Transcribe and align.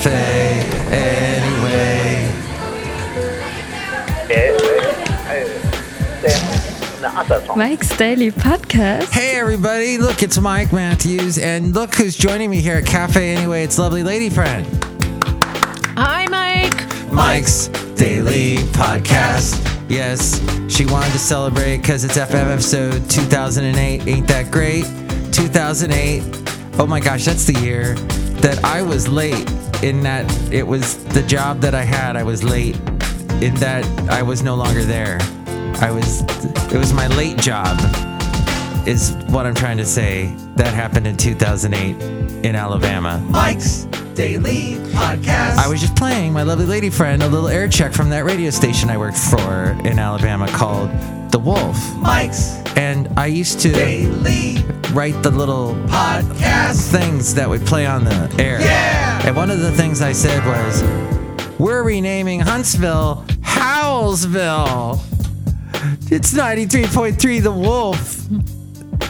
cafe 0.00 0.64
anyway. 0.90 2.26
Mike's 7.54 7.94
Daily 7.98 8.30
Podcast. 8.30 9.10
Hey 9.10 9.36
everybody, 9.36 9.98
look, 9.98 10.22
it's 10.22 10.38
Mike 10.38 10.72
Matthews, 10.72 11.38
and 11.38 11.74
look 11.74 11.94
who's 11.94 12.16
joining 12.16 12.48
me 12.48 12.60
here 12.62 12.76
at 12.76 12.86
Cafe 12.86 13.34
Anyway. 13.34 13.62
It's 13.62 13.78
lovely 13.78 14.02
lady 14.02 14.30
friend. 14.30 14.66
Hi, 15.96 16.26
Mike. 16.28 17.12
Mike's 17.12 17.68
Daily 17.94 18.56
Podcast. 18.72 19.66
Yes, 19.90 20.40
she 20.74 20.86
wanted 20.86 21.12
to 21.12 21.18
celebrate 21.18 21.78
because 21.78 22.04
it's 22.04 22.16
FM 22.16 22.50
episode 22.50 23.10
2008. 23.10 24.06
Ain't 24.06 24.28
that 24.28 24.50
great? 24.50 24.84
2008. 25.32 26.22
Oh 26.78 26.86
my 26.86 27.00
gosh, 27.00 27.26
that's 27.26 27.44
the 27.44 27.60
year 27.60 27.96
that 28.40 28.64
I 28.64 28.80
was 28.80 29.06
late 29.06 29.46
in 29.82 30.02
that 30.02 30.52
it 30.52 30.66
was 30.66 31.02
the 31.06 31.22
job 31.22 31.60
that 31.60 31.74
I 31.74 31.82
had. 31.82 32.16
I 32.16 32.22
was 32.22 32.44
late 32.44 32.76
in 33.42 33.54
that 33.56 33.84
I 34.10 34.22
was 34.22 34.42
no 34.42 34.54
longer 34.54 34.82
there. 34.82 35.18
I 35.80 35.90
was, 35.90 36.22
it 36.72 36.78
was 36.78 36.92
my 36.92 37.06
late 37.08 37.38
job, 37.38 37.78
is 38.86 39.12
what 39.28 39.46
I'm 39.46 39.54
trying 39.54 39.78
to 39.78 39.86
say. 39.86 40.34
That 40.56 40.74
happened 40.74 41.06
in 41.06 41.16
2008 41.16 42.44
in 42.44 42.54
Alabama. 42.54 43.24
Mike's 43.30 43.84
Daily 44.14 44.74
Podcast. 44.92 45.56
I 45.56 45.68
was 45.68 45.80
just 45.80 45.96
playing 45.96 46.34
my 46.34 46.42
lovely 46.42 46.66
lady 46.66 46.90
friend 46.90 47.22
a 47.22 47.28
little 47.28 47.48
air 47.48 47.68
check 47.68 47.92
from 47.92 48.10
that 48.10 48.24
radio 48.24 48.50
station 48.50 48.90
I 48.90 48.98
worked 48.98 49.16
for 49.16 49.70
in 49.84 49.98
Alabama 49.98 50.46
called 50.48 50.90
The 51.30 51.38
Wolf. 51.38 51.96
Mike's. 51.96 52.56
And 52.76 53.08
I 53.16 53.26
used 53.26 53.60
to 53.60 53.72
Daily 53.72 54.64
write 54.92 55.22
the 55.22 55.30
little 55.30 55.74
podcast 55.86 56.90
things 56.90 57.34
that 57.34 57.48
would 57.48 57.64
play 57.66 57.86
on 57.86 58.04
the 58.04 58.34
air. 58.38 58.60
Yeah. 58.60 59.26
And 59.26 59.36
one 59.36 59.50
of 59.50 59.60
the 59.60 59.70
things 59.72 60.02
I 60.02 60.12
said 60.12 60.44
was, 60.44 60.82
we're 61.58 61.82
renaming 61.82 62.40
Huntsville 62.40 63.24
Howlsville. 63.40 65.00
It's 66.10 66.32
93.3 66.34 67.42
The 67.42 67.52
Wolf. 67.52 68.26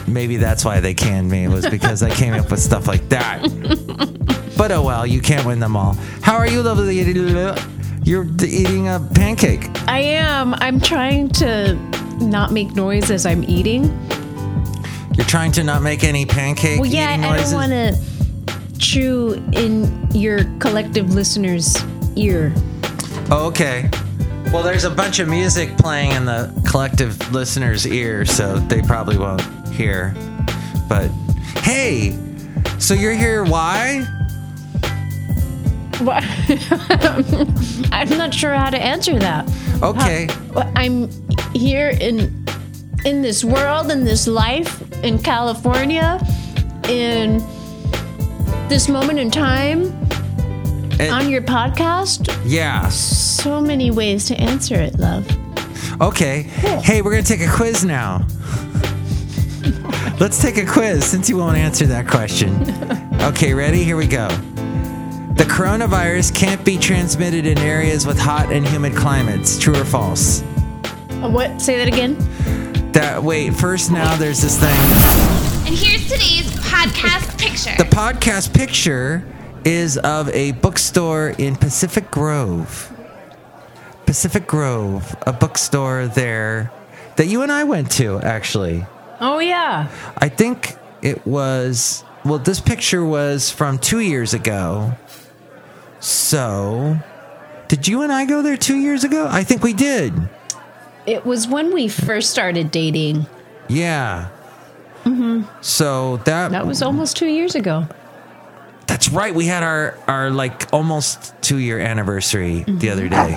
Maybe 0.07 0.37
that's 0.37 0.63
why 0.63 0.79
they 0.79 0.93
canned 0.93 1.29
me, 1.29 1.47
was 1.47 1.67
because 1.69 2.03
I 2.03 2.11
came 2.11 2.33
up 2.33 2.51
with 2.51 2.59
stuff 2.59 2.87
like 2.87 3.09
that. 3.09 3.41
But 4.57 4.71
oh 4.71 4.83
well, 4.83 5.07
you 5.07 5.21
can't 5.21 5.43
win 5.43 5.59
them 5.59 5.75
all. 5.75 5.93
How 6.21 6.37
are 6.37 6.47
you, 6.47 6.61
lovely? 6.61 6.95
You're 8.03 8.27
eating 8.43 8.87
a 8.89 8.99
pancake. 9.15 9.67
I 9.87 10.01
am. 10.01 10.53
I'm 10.55 10.79
trying 10.79 11.29
to 11.29 11.79
not 12.21 12.51
make 12.51 12.75
noise 12.75 13.11
as 13.11 13.25
I'm 13.25 13.43
eating. 13.43 13.85
You're 15.15 15.25
trying 15.25 15.51
to 15.53 15.63
not 15.63 15.81
make 15.81 16.03
any 16.03 16.25
pancake 16.25 16.79
Well, 16.79 16.89
yeah, 16.89 17.13
eating 17.13 17.25
I 17.25 17.37
don't 17.37 17.53
want 17.53 17.71
to 17.71 18.77
chew 18.79 19.33
in 19.51 20.09
your 20.11 20.45
collective 20.59 21.13
listener's 21.13 21.75
ear. 22.15 22.53
Oh, 23.29 23.47
okay. 23.47 23.89
Well, 24.51 24.63
there's 24.63 24.83
a 24.83 24.89
bunch 24.89 25.19
of 25.19 25.29
music 25.29 25.77
playing 25.77 26.11
in 26.11 26.25
the 26.25 26.51
collective 26.69 27.31
listener's 27.31 27.85
ear, 27.87 28.25
so 28.25 28.57
they 28.57 28.81
probably 28.81 29.17
won't 29.17 29.41
hear. 29.69 30.13
But 30.89 31.07
hey, 31.57 32.17
so 32.79 32.93
you're 32.93 33.13
here 33.13 33.43
why? 33.45 34.05
I'm 37.91 38.09
not 38.17 38.33
sure 38.33 38.53
how 38.55 38.71
to 38.71 38.81
answer 38.81 39.19
that. 39.19 39.47
Okay. 39.83 40.27
Well, 40.53 40.71
I'm 40.75 41.09
here 41.53 41.89
in 41.99 42.45
in 43.05 43.21
this 43.23 43.43
world, 43.43 43.89
in 43.91 44.03
this 44.05 44.27
life, 44.27 44.81
in 45.03 45.17
California, 45.17 46.19
in 46.87 47.39
this 48.69 48.87
moment 48.87 49.17
in 49.19 49.31
time 49.31 49.85
And- 50.99 51.11
on 51.11 51.29
your 51.29 51.41
podcast. 51.41 52.29
yeah. 52.45 52.87
So 52.89 53.59
many 53.59 53.89
ways 53.89 54.25
to 54.25 54.35
answer 54.39 54.75
it, 54.75 54.99
love. 54.99 55.25
Okay. 55.99 56.43
Hey, 56.83 57.01
we're 57.01 57.11
going 57.11 57.23
to 57.23 57.37
take 57.37 57.41
a 57.47 57.51
quiz 57.51 57.83
now. 57.83 58.25
Let's 60.19 60.39
take 60.39 60.57
a 60.57 60.65
quiz 60.65 61.03
since 61.03 61.27
you 61.29 61.37
won't 61.37 61.57
answer 61.57 61.85
that 61.87 62.07
question. 62.07 62.51
Okay, 63.21 63.53
ready? 63.53 63.83
Here 63.83 63.97
we 63.97 64.07
go. 64.07 64.27
The 65.35 65.43
coronavirus 65.47 66.33
can't 66.35 66.65
be 66.65 66.75
transmitted 66.79 67.45
in 67.45 67.59
areas 67.59 68.07
with 68.07 68.17
hot 68.19 68.51
and 68.51 68.67
humid 68.67 68.95
climates. 68.95 69.59
True 69.59 69.75
or 69.79 69.85
false? 69.85 70.41
What? 71.21 71.61
Say 71.61 71.77
that 71.77 71.87
again. 71.87 72.17
That 72.93 73.23
wait, 73.23 73.53
first 73.53 73.91
now 73.91 74.17
there's 74.17 74.41
this 74.41 74.59
thing. 74.59 74.69
And 75.67 75.77
here's 75.77 76.03
today's 76.03 76.51
podcast 76.65 77.39
picture. 77.39 77.75
The 77.77 77.89
podcast 77.89 78.53
picture 78.53 79.23
is 79.63 79.97
of 79.99 80.29
a 80.29 80.53
bookstore 80.53 81.29
in 81.37 81.55
Pacific 81.55 82.09
Grove. 82.09 82.91
Pacific 84.07 84.47
Grove, 84.47 85.15
a 85.27 85.31
bookstore 85.31 86.07
there 86.07 86.71
that 87.17 87.27
you 87.27 87.43
and 87.43 87.51
I 87.51 87.65
went 87.65 87.91
to 87.91 88.19
actually. 88.19 88.85
Oh 89.19 89.37
yeah. 89.37 89.89
I 90.17 90.27
think 90.27 90.75
it 91.03 91.25
was 91.25 92.03
well 92.25 92.39
this 92.39 92.59
picture 92.59 93.05
was 93.05 93.51
from 93.51 93.77
2 93.77 93.99
years 93.99 94.33
ago. 94.33 94.95
So, 95.99 96.97
did 97.67 97.87
you 97.87 98.01
and 98.01 98.11
I 98.11 98.25
go 98.25 98.41
there 98.41 98.57
2 98.57 98.75
years 98.75 99.03
ago? 99.03 99.27
I 99.29 99.43
think 99.43 99.63
we 99.63 99.73
did. 99.73 100.13
It 101.05 101.25
was 101.25 101.47
when 101.47 101.73
we 101.73 101.87
first 101.87 102.29
started 102.29 102.71
dating. 102.71 103.25
Yeah. 103.67 104.29
Mm-hmm. 105.03 105.43
So 105.61 106.17
that 106.17 106.51
That 106.51 106.67
was 106.67 106.81
almost 106.81 107.17
two 107.17 107.27
years 107.27 107.55
ago. 107.55 107.87
That's 108.87 109.09
right. 109.09 109.33
We 109.33 109.45
had 109.45 109.63
our 109.63 109.97
our 110.07 110.29
like 110.29 110.71
almost 110.73 111.33
two 111.41 111.57
year 111.57 111.79
anniversary 111.79 112.63
the 112.63 112.71
mm-hmm. 112.71 112.91
other 112.91 113.09
day. 113.09 113.35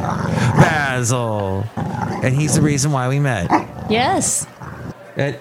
Basil, 0.58 1.64
and 1.76 2.34
he's 2.34 2.56
the 2.56 2.62
reason 2.62 2.92
why 2.92 3.08
we 3.08 3.18
met. 3.20 3.50
Yes. 3.88 4.46
And- 5.16 5.38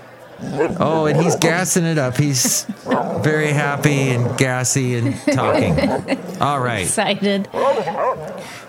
oh, 0.80 1.06
and 1.06 1.20
he's 1.22 1.36
gassing 1.38 1.86
it 1.86 1.98
up. 1.98 2.18
He's 2.18 2.66
very 3.22 3.52
happy 3.52 4.10
and 4.10 4.38
gassy 4.38 4.96
and 4.96 5.16
talking. 5.34 5.80
All 6.42 6.60
right. 6.60 6.84
Excited. 6.84 7.48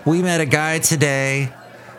We 0.04 0.22
met 0.22 0.40
a 0.40 0.46
guy 0.46 0.78
today 0.78 1.52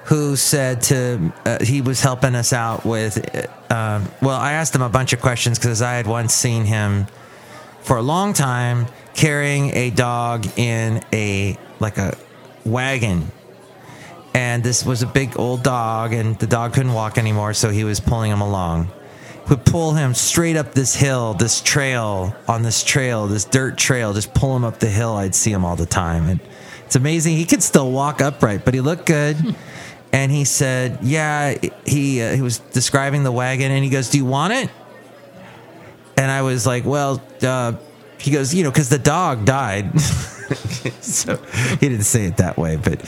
who 0.06 0.36
said 0.36 0.82
to 0.84 1.34
uh, 1.46 1.64
he 1.64 1.82
was 1.82 2.02
helping 2.02 2.36
us 2.36 2.54
out 2.54 2.86
with. 2.86 3.18
Uh, 3.36 3.74
um, 3.74 4.08
well, 4.22 4.38
I 4.38 4.54
asked 4.54 4.74
him 4.74 4.82
a 4.82 4.90
bunch 4.90 5.14
of 5.14 5.22
questions 5.22 5.58
because 5.58 5.82
I 5.82 5.94
had 5.94 6.08
once 6.08 6.34
seen 6.34 6.66
him 6.66 7.08
for 7.82 7.98
a 7.98 8.02
long 8.02 8.34
time 8.34 8.88
carrying 9.14 9.72
a 9.76 9.90
dog 9.90 10.46
in 10.58 11.04
a 11.12 11.58
like 11.80 11.98
a 11.98 12.16
wagon. 12.66 13.32
And 14.34 14.64
this 14.64 14.86
was 14.86 15.02
a 15.02 15.08
big 15.08 15.40
old 15.40 15.64
dog, 15.64 16.12
and 16.12 16.38
the 16.40 16.48
dog 16.48 16.74
couldn't 16.74 16.92
walk 16.92 17.18
anymore, 17.18 17.54
so 17.54 17.70
he 17.70 17.86
was 17.86 18.02
pulling 18.02 18.32
him 18.32 18.42
along. 18.42 18.90
Would 19.50 19.66
pull 19.66 19.94
him 19.94 20.14
straight 20.14 20.58
up 20.58 20.74
this 20.74 20.94
hill, 20.94 21.36
this 21.36 21.62
trail, 21.62 22.36
on 22.48 22.62
this 22.62 22.84
trail, 22.84 23.28
this 23.28 23.46
dirt 23.46 23.78
trail, 23.78 24.12
just 24.12 24.34
pull 24.34 24.56
him 24.56 24.66
up 24.66 24.80
the 24.80 24.90
hill. 24.90 25.14
I'd 25.14 25.36
see 25.36 25.52
him 25.52 25.64
all 25.64 25.78
the 25.78 25.86
time. 25.86 26.28
And 26.28 26.40
it's 26.86 26.96
amazing. 26.96 27.38
He 27.38 27.46
could 27.46 27.64
still 27.64 27.92
walk 27.92 28.22
upright, 28.22 28.66
but 28.66 28.74
he 28.74 28.82
looked 28.82 29.06
good. 29.06 29.56
And 30.16 30.32
he 30.32 30.46
said, 30.46 31.00
Yeah, 31.02 31.56
he, 31.86 32.22
uh, 32.22 32.34
he 32.36 32.42
was 32.42 32.60
describing 32.60 33.24
the 33.24 33.34
wagon, 33.34 33.70
and 33.70 33.84
he 33.84 33.90
goes, 33.90 34.10
Do 34.10 34.18
you 34.18 34.26
want 34.26 34.54
it? 34.54 34.70
And 36.18 36.32
I 36.32 36.42
was 36.42 36.66
like, 36.66 36.86
well, 36.86 37.22
uh, 37.42 37.74
he 38.18 38.32
goes, 38.32 38.54
you 38.54 38.64
know, 38.64 38.72
because 38.72 38.88
the 38.88 38.98
dog 38.98 39.44
died. 39.44 40.00
so 41.02 41.36
he 41.36 41.90
didn't 41.90 42.04
say 42.04 42.26
it 42.26 42.38
that 42.38 42.58
way, 42.58 42.78
but 42.78 43.00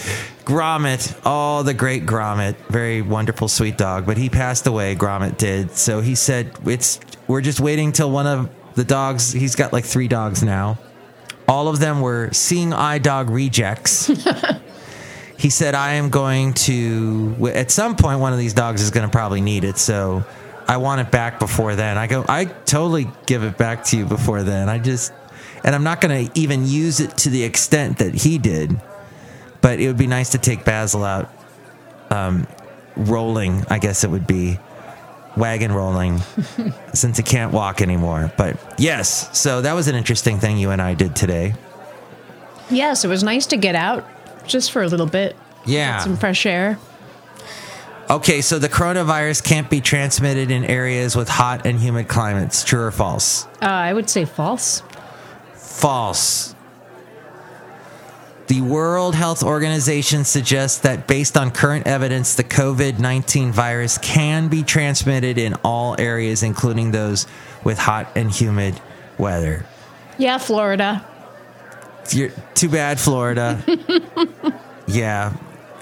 Gromit, 0.43 1.17
oh, 1.25 1.63
the 1.63 1.73
great 1.73 2.05
Gromit, 2.05 2.57
very 2.67 3.01
wonderful, 3.01 3.47
sweet 3.47 3.77
dog, 3.77 4.05
but 4.05 4.17
he 4.17 4.29
passed 4.29 4.67
away. 4.67 4.93
Gromit 4.93 5.37
did. 5.37 5.71
So 5.77 6.01
he 6.01 6.15
said, 6.15 6.51
it's 6.65 6.99
we're 7.27 7.41
just 7.41 7.61
waiting 7.61 7.93
till 7.93 8.11
one 8.11 8.27
of 8.27 8.49
the 8.75 8.83
dogs. 8.83 9.31
He's 9.31 9.55
got 9.55 9.71
like 9.71 9.85
three 9.85 10.09
dogs 10.09 10.43
now. 10.43 10.77
All 11.47 11.69
of 11.69 11.79
them 11.79 12.01
were 12.01 12.29
seeing 12.33 12.73
eye 12.73 12.97
dog 12.97 13.29
rejects. 13.29 14.09
he 15.37 15.51
said, 15.51 15.75
I 15.75 15.93
am 15.93 16.09
going 16.09 16.53
to, 16.53 17.51
at 17.53 17.69
some 17.69 17.95
point, 17.95 18.19
one 18.19 18.33
of 18.33 18.39
these 18.39 18.53
dogs 18.53 18.81
is 18.81 18.89
going 18.89 19.05
to 19.05 19.11
probably 19.11 19.39
need 19.39 19.63
it. 19.63 19.77
So 19.77 20.25
I 20.67 20.77
want 20.77 21.01
it 21.01 21.11
back 21.11 21.39
before 21.39 21.75
then. 21.75 21.97
I 21.97 22.07
go, 22.07 22.25
I 22.27 22.45
totally 22.45 23.07
give 23.27 23.43
it 23.43 23.57
back 23.57 23.83
to 23.85 23.97
you 23.97 24.05
before 24.05 24.41
then. 24.41 24.67
I 24.67 24.79
just, 24.79 25.13
and 25.63 25.75
I'm 25.75 25.83
not 25.83 26.01
going 26.01 26.27
to 26.27 26.39
even 26.39 26.65
use 26.65 26.99
it 26.99 27.17
to 27.19 27.29
the 27.29 27.43
extent 27.43 27.99
that 27.99 28.15
he 28.15 28.39
did. 28.39 28.81
But 29.61 29.79
it 29.79 29.87
would 29.87 29.97
be 29.97 30.07
nice 30.07 30.31
to 30.31 30.39
take 30.39 30.65
Basil 30.65 31.03
out 31.03 31.31
um, 32.09 32.47
rolling, 32.95 33.63
I 33.69 33.77
guess 33.77 34.03
it 34.03 34.09
would 34.09 34.25
be 34.25 34.59
wagon 35.35 35.71
rolling 35.71 36.19
since 36.93 37.17
he 37.17 37.23
can't 37.23 37.53
walk 37.53 37.81
anymore. 37.81 38.31
But 38.37 38.57
yes, 38.79 39.37
so 39.37 39.61
that 39.61 39.73
was 39.73 39.87
an 39.87 39.95
interesting 39.95 40.39
thing 40.39 40.57
you 40.57 40.71
and 40.71 40.81
I 40.81 40.95
did 40.95 41.15
today. 41.15 41.53
Yes, 42.71 43.05
it 43.05 43.07
was 43.07 43.23
nice 43.23 43.45
to 43.47 43.57
get 43.57 43.75
out 43.75 44.07
just 44.47 44.71
for 44.71 44.81
a 44.81 44.87
little 44.87 45.05
bit. 45.05 45.35
Yeah. 45.65 45.99
Some 45.99 46.17
fresh 46.17 46.45
air. 46.45 46.79
Okay, 48.09 48.39
so 48.39 48.57
the 48.57 48.69
coronavirus 48.69 49.43
can't 49.43 49.69
be 49.69 49.81
transmitted 49.81 50.49
in 50.49 50.63
areas 50.63 51.15
with 51.15 51.27
hot 51.27 51.65
and 51.65 51.77
humid 51.77 52.07
climates. 52.07 52.63
True 52.63 52.83
or 52.83 52.91
false? 52.91 53.45
Uh, 53.61 53.65
I 53.65 53.93
would 53.93 54.09
say 54.09 54.23
false. 54.23 54.81
False. 55.53 56.55
The 58.47 58.61
World 58.61 59.13
Health 59.13 59.43
Organization 59.43 60.23
suggests 60.23 60.79
that 60.79 61.05
based 61.05 61.35
on 61.35 61.51
current 61.51 61.85
evidence, 61.85 62.35
the 62.35 62.45
COVID 62.45 62.97
19 62.97 63.51
virus 63.51 63.97
can 63.97 64.47
be 64.47 64.63
transmitted 64.63 65.37
in 65.37 65.55
all 65.65 65.99
areas, 65.99 66.43
including 66.43 66.91
those 66.91 67.27
with 67.65 67.77
hot 67.77 68.07
and 68.15 68.31
humid 68.31 68.79
weather. 69.17 69.65
Yeah, 70.17 70.37
Florida. 70.37 71.05
You're, 72.13 72.29
too 72.55 72.69
bad, 72.69 72.99
Florida. 72.99 73.63
yeah. 74.87 75.35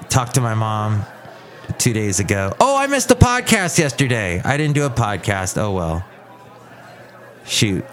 Talked 0.09 0.35
to 0.35 0.41
my 0.41 0.53
mom 0.53 1.03
two 1.77 1.93
days 1.93 2.19
ago. 2.19 2.53
Oh, 2.59 2.77
I 2.77 2.87
missed 2.87 3.09
the 3.09 3.15
podcast 3.15 3.77
yesterday. 3.77 4.41
I 4.43 4.57
didn't 4.57 4.75
do 4.75 4.85
a 4.85 4.89
podcast. 4.89 5.57
Oh, 5.57 5.71
well. 5.73 6.05
Shoot. 7.45 7.85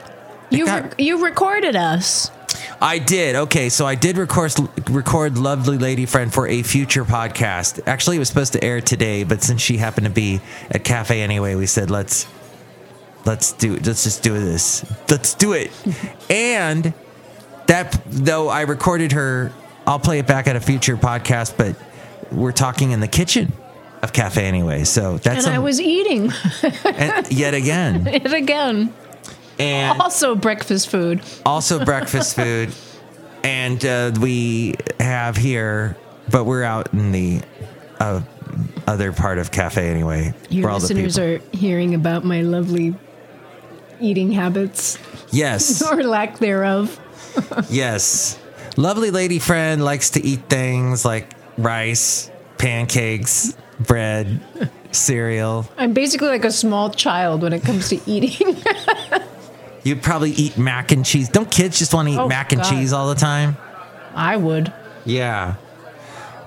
You 0.51 0.67
got- 0.67 0.85
re- 0.85 1.05
you 1.05 1.25
recorded 1.25 1.77
us. 1.77 2.31
I 2.81 2.99
did. 2.99 3.37
Okay, 3.37 3.69
so 3.69 3.87
I 3.87 3.95
did 3.95 4.19
record 4.19 4.53
record 4.91 5.39
lovely 5.39 5.79
lady 5.79 6.05
friend 6.05 6.33
for 6.33 6.47
a 6.49 6.63
future 6.63 7.05
podcast. 7.05 7.81
Actually, 7.87 8.17
it 8.17 8.19
was 8.19 8.29
supposed 8.29 8.53
to 8.55 8.65
air 8.65 8.81
today, 8.81 9.25
but 9.25 9.43
since 9.43 9.61
she 9.63 9.77
happened 9.77 10.07
to 10.07 10.13
be 10.13 10.41
at 10.71 10.85
cafe 10.85 11.23
anyway, 11.23 11.55
we 11.55 11.67
said 11.67 11.91
let's 11.91 12.27
let's 13.25 13.53
do 13.53 13.77
let's 13.77 14.03
just 14.05 14.23
do 14.23 14.35
this. 14.35 14.85
Let's 15.09 15.35
do 15.35 15.53
it. 15.53 15.71
and 16.31 16.93
that 17.73 18.01
though 18.07 18.49
I 18.49 18.63
recorded 18.63 19.13
her, 19.13 19.51
I'll 19.87 19.99
play 19.99 20.19
it 20.19 20.27
back 20.27 20.47
at 20.47 20.57
a 20.57 20.61
future 20.61 20.97
podcast, 20.97 21.57
but 21.57 21.75
we're 22.31 22.53
talking 22.53 22.91
in 22.93 23.01
the 23.01 23.09
kitchen 23.09 23.53
of 24.03 24.13
cafe 24.13 24.45
anyway. 24.45 24.85
So 24.85 25.17
that's 25.19 25.47
And 25.47 25.55
I 25.55 25.59
was 25.59 25.81
eating 25.81 26.31
and 26.85 27.33
yet 27.33 27.55
again. 27.55 28.07
it 28.13 28.33
again. 28.33 28.93
And 29.59 30.01
Also 30.01 30.35
breakfast 30.35 30.89
food. 30.89 31.23
also 31.47 31.85
breakfast 31.85 32.37
food 32.41 32.73
and 33.45 33.85
uh, 33.85 34.13
we 34.21 34.75
have 35.01 35.37
here 35.37 35.97
but 36.31 36.45
we're 36.45 36.63
out 36.63 36.93
in 36.93 37.11
the 37.13 37.41
uh, 38.01 38.21
other 38.87 39.13
part 39.13 39.39
of 39.39 39.51
cafe 39.51 39.89
anyway 39.91 40.33
Your 40.49 40.71
all 40.71 40.79
the 40.79 40.95
listeners 40.95 41.17
people- 41.17 41.35
are 41.35 41.57
hearing 41.57 41.95
about 41.95 42.25
my 42.25 42.41
lovely 42.43 42.95
eating 44.01 44.33
habits 44.33 44.99
yes 45.31 45.83
or 45.93 46.03
lack 46.03 46.39
thereof. 46.39 46.99
yes 47.71 48.39
lovely 48.77 49.11
lady 49.11 49.39
friend 49.39 49.85
likes 49.85 50.11
to 50.11 50.25
eat 50.25 50.41
things 50.49 51.05
like 51.05 51.33
rice 51.59 52.31
pancakes 52.59 53.55
bread 53.81 54.41
cereal 54.93 55.67
I'm 55.79 55.93
basically 55.95 56.29
like 56.29 56.45
a 56.45 56.51
small 56.51 56.91
child 56.91 57.43
when 57.43 57.53
it 57.53 57.63
comes 57.63 57.89
to 57.91 58.01
eating. 58.07 58.57
you 59.83 59.97
probably 59.97 60.31
eat 60.33 60.57
mac 60.59 60.93
and 60.93 61.05
cheese 61.05 61.29
don't 61.29 61.51
kids 61.51 61.79
just 61.79 61.93
want 61.95 62.09
to 62.09 62.15
eat 62.15 62.19
Oh, 62.19 62.29
mac 62.29 62.53
and 62.53 62.63
God. 62.63 62.71
cheese 62.71 62.93
all 62.93 63.09
the 63.09 63.15
time 63.21 63.57
I 64.15 64.37
would. 64.37 64.71
Yeah. 65.07 65.55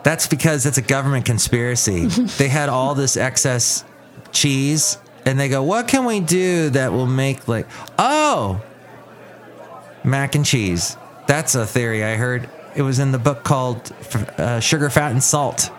That's 0.04 0.28
because 0.28 0.68
it's 0.68 0.78
a 0.78 0.84
government 0.84 1.26
conspiracy. 1.26 2.06
they 2.38 2.48
had 2.48 2.70
all 2.70 2.94
this 2.94 3.18
excess 3.18 3.84
cheese 4.32 5.00
and 5.26 5.40
they 5.40 5.50
go, 5.50 5.64
"What 5.64 5.88
can 5.88 6.06
we 6.06 6.20
do 6.20 6.70
that 6.70 6.92
will 6.92 7.08
make 7.08 7.48
like 7.48 7.68
oh, 7.98 8.62
mac 10.06 10.36
and 10.36 10.46
cheese." 10.46 10.98
That's 11.28 11.56
a 11.56 11.66
theory 11.66 12.04
I 12.04 12.16
heard. 12.16 12.50
It 12.76 12.82
was 12.82 13.00
in 13.00 13.12
the 13.12 13.18
book 13.20 13.44
called 13.44 13.92
uh, 14.38 14.60
Sugar, 14.60 14.90
Fat 14.90 15.12
and 15.12 15.24
Salt. 15.24 15.72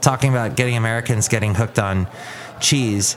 Talking 0.00 0.30
about 0.30 0.56
getting 0.56 0.76
Americans 0.76 1.28
getting 1.28 1.54
hooked 1.54 1.78
on 1.78 2.06
cheese. 2.60 3.16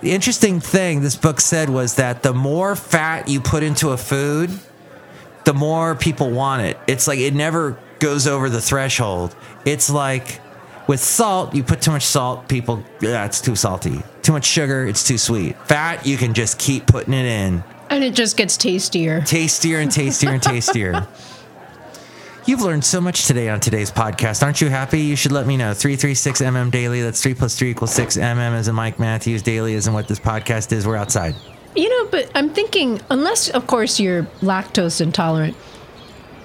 The 0.00 0.12
interesting 0.12 0.60
thing 0.60 1.00
this 1.00 1.16
book 1.16 1.40
said 1.40 1.68
was 1.68 1.96
that 1.96 2.22
the 2.22 2.32
more 2.32 2.76
fat 2.76 3.28
you 3.28 3.40
put 3.40 3.62
into 3.62 3.90
a 3.90 3.96
food, 3.96 4.50
the 5.44 5.54
more 5.54 5.94
people 5.94 6.30
want 6.30 6.62
it. 6.62 6.78
It's 6.86 7.06
like 7.08 7.18
it 7.18 7.34
never 7.34 7.78
goes 7.98 8.26
over 8.26 8.48
the 8.48 8.60
threshold. 8.60 9.34
It's 9.64 9.90
like 9.90 10.40
with 10.86 11.00
salt, 11.00 11.54
you 11.54 11.62
put 11.62 11.82
too 11.82 11.92
much 11.92 12.04
salt, 12.06 12.48
people, 12.48 12.82
yeah, 13.00 13.24
it's 13.24 13.40
too 13.40 13.56
salty. 13.56 14.02
Too 14.22 14.32
much 14.32 14.44
sugar, 14.44 14.86
it's 14.86 15.06
too 15.06 15.18
sweet. 15.18 15.56
Fat, 15.66 16.06
you 16.06 16.16
can 16.16 16.34
just 16.34 16.58
keep 16.58 16.86
putting 16.86 17.14
it 17.14 17.26
in. 17.26 17.62
And 17.90 18.04
it 18.04 18.14
just 18.14 18.36
gets 18.36 18.56
tastier. 18.56 19.20
Tastier 19.22 19.80
and 19.80 19.90
tastier 19.90 20.30
and 20.30 20.42
tastier. 20.42 21.06
You've 22.46 22.62
learned 22.62 22.84
so 22.84 23.00
much 23.00 23.26
today 23.26 23.48
on 23.48 23.60
today's 23.60 23.90
podcast. 23.90 24.42
Aren't 24.42 24.60
you 24.60 24.70
happy? 24.70 25.00
You 25.00 25.14
should 25.14 25.32
let 25.32 25.46
me 25.46 25.56
know. 25.56 25.72
336mm 25.72 26.70
daily. 26.70 27.02
That's 27.02 27.22
3 27.22 27.34
plus 27.34 27.56
3 27.58 27.70
equals 27.70 27.92
6. 27.92 28.16
MM 28.16 28.52
as 28.54 28.66
in 28.66 28.74
Mike 28.74 28.98
Matthews. 28.98 29.42
Daily 29.42 29.74
is 29.74 29.86
in 29.86 29.92
what 29.92 30.08
this 30.08 30.18
podcast 30.18 30.72
is. 30.72 30.86
We're 30.86 30.96
outside. 30.96 31.34
You 31.76 31.88
know, 31.88 32.10
but 32.10 32.30
I'm 32.34 32.50
thinking, 32.50 33.00
unless, 33.10 33.50
of 33.50 33.66
course, 33.66 34.00
you're 34.00 34.24
lactose 34.40 35.00
intolerant, 35.00 35.56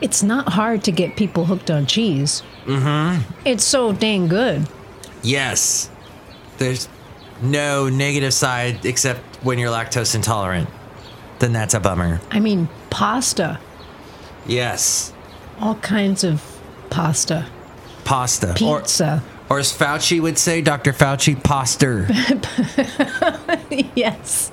it's 0.02 0.22
not 0.22 0.50
hard 0.50 0.84
to 0.84 0.92
get 0.92 1.16
people 1.16 1.46
hooked 1.46 1.72
on 1.72 1.86
cheese. 1.86 2.44
Mm-hmm. 2.66 3.24
It's 3.46 3.64
so 3.64 3.94
dang 3.94 4.28
good. 4.28 4.68
Yes. 5.24 5.90
There's 6.58 6.90
no 7.42 7.90
negative 7.90 8.34
side 8.34 8.86
except 8.86 9.22
when 9.44 9.58
you're 9.58 9.72
lactose 9.72 10.14
intolerant. 10.14 10.70
Then 11.40 11.54
that's 11.54 11.74
a 11.74 11.80
bummer. 11.80 12.22
I 12.32 12.40
mean, 12.40 12.70
pasta, 12.90 13.60
Yes. 14.48 15.12
all 15.60 15.76
kinds 15.76 16.24
of 16.24 16.42
pasta, 16.90 17.46
Pasta. 18.04 18.54
pizza. 18.56 19.24
Or, 19.50 19.58
or 19.58 19.60
as 19.60 19.72
Fauci 19.78 20.22
would 20.22 20.38
say, 20.38 20.62
Dr. 20.62 20.94
Fauci, 20.94 21.42
poster. 21.44 22.08
yes. 23.96 24.52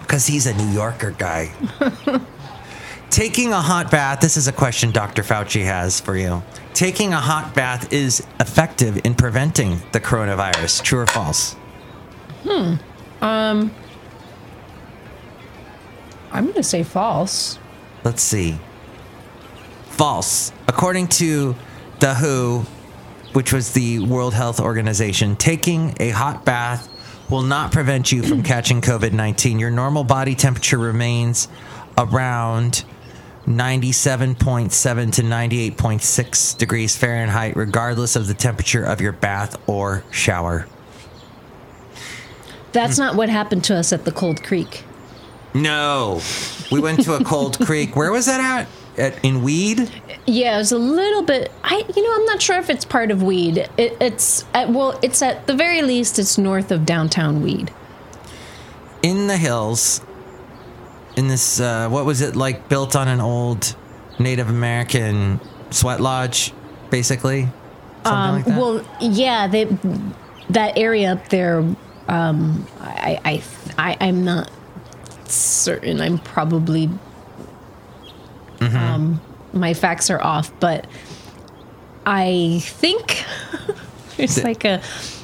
Because 0.00 0.26
he's 0.26 0.46
a 0.46 0.54
New 0.54 0.68
Yorker 0.72 1.12
guy. 1.12 1.52
Taking 3.10 3.52
a 3.52 3.60
hot 3.60 3.90
bath, 3.90 4.20
this 4.20 4.36
is 4.36 4.48
a 4.48 4.52
question 4.52 4.90
Dr. 4.90 5.22
Fauci 5.22 5.64
has 5.64 6.00
for 6.00 6.16
you. 6.16 6.42
Taking 6.72 7.12
a 7.12 7.20
hot 7.20 7.54
bath 7.54 7.92
is 7.92 8.20
effective 8.40 9.04
in 9.04 9.14
preventing 9.14 9.80
the 9.92 10.00
coronavirus. 10.00 10.82
True 10.82 11.00
or 11.00 11.06
false? 11.06 11.54
Hmm. 12.46 12.74
Um, 13.22 13.70
I'm 16.32 16.44
going 16.44 16.54
to 16.54 16.62
say 16.62 16.82
false. 16.82 17.58
Let's 18.04 18.22
see. 18.22 18.58
False. 19.90 20.52
According 20.66 21.08
to 21.08 21.54
the 22.00 22.14
WHO, 22.14 22.66
which 23.34 23.52
was 23.52 23.72
the 23.72 24.00
World 24.00 24.34
Health 24.34 24.60
Organization, 24.60 25.36
taking 25.36 25.94
a 26.00 26.10
hot 26.10 26.44
bath 26.44 26.88
will 27.30 27.42
not 27.42 27.72
prevent 27.72 28.12
you 28.12 28.22
from 28.22 28.42
catching 28.44 28.80
COVID 28.80 29.12
19. 29.12 29.58
Your 29.58 29.70
normal 29.70 30.04
body 30.04 30.34
temperature 30.34 30.78
remains 30.78 31.48
around 31.98 32.84
97.7 33.46 35.12
to 35.14 35.22
98.6 35.22 36.58
degrees 36.58 36.96
Fahrenheit, 36.96 37.56
regardless 37.56 38.16
of 38.16 38.26
the 38.26 38.34
temperature 38.34 38.84
of 38.84 39.00
your 39.00 39.12
bath 39.12 39.56
or 39.68 40.04
shower. 40.10 40.66
That's 42.72 42.98
not 42.98 43.16
what 43.16 43.28
happened 43.28 43.64
to 43.64 43.76
us 43.76 43.92
at 43.92 44.04
the 44.04 44.12
Cold 44.12 44.42
Creek. 44.42 44.84
No. 45.54 46.20
We 46.70 46.80
went 46.80 47.02
to 47.04 47.14
a 47.14 47.24
cold 47.24 47.58
creek. 47.66 47.96
Where 47.96 48.10
was 48.12 48.26
that 48.26 48.40
at? 48.40 48.68
at 48.98 49.24
in 49.24 49.42
Weed? 49.42 49.90
Yeah, 50.26 50.54
it 50.54 50.58
was 50.58 50.72
a 50.72 50.78
little 50.78 51.22
bit. 51.22 51.50
I, 51.64 51.84
you 51.96 52.02
know, 52.02 52.14
I'm 52.14 52.24
not 52.26 52.40
sure 52.42 52.58
if 52.58 52.68
it's 52.70 52.84
part 52.84 53.10
of 53.10 53.22
Weed. 53.22 53.58
It, 53.76 53.96
it's 54.00 54.44
at, 54.54 54.68
well, 54.70 54.98
it's 55.02 55.22
at 55.22 55.46
the 55.46 55.54
very 55.54 55.82
least, 55.82 56.18
it's 56.18 56.36
north 56.38 56.70
of 56.70 56.84
downtown 56.84 57.42
Weed. 57.42 57.72
in 59.02 59.26
the 59.26 59.36
hills 59.36 60.00
in 61.16 61.28
this 61.28 61.60
uh, 61.60 61.88
what 61.88 62.04
was 62.06 62.20
it 62.22 62.36
like 62.36 62.68
built 62.68 62.94
on 62.96 63.06
an 63.08 63.20
old 63.20 63.76
native 64.18 64.48
american 64.48 65.38
sweat 65.70 66.00
lodge 66.00 66.52
basically 66.90 67.48
something 68.04 68.52
like 68.52 68.58
Well, 68.60 68.84
yeah, 69.00 69.46
they, 69.46 69.64
that 70.50 70.76
area 70.78 71.12
up 71.12 71.28
there. 71.28 71.58
Um, 72.08 72.66
I, 72.80 73.20
I, 73.24 73.42
I, 73.78 73.96
I'm 74.00 74.24
not 74.24 74.50
certain. 75.28 76.00
I'm 76.00 76.18
probably. 76.18 76.88
Um, 78.60 79.20
my 79.52 79.74
facts 79.74 80.08
are 80.08 80.22
off, 80.22 80.52
but 80.60 80.86
I 82.06 82.60
think 82.62 83.24
it's 84.18 84.42
like 84.44 84.64
a 84.64 84.80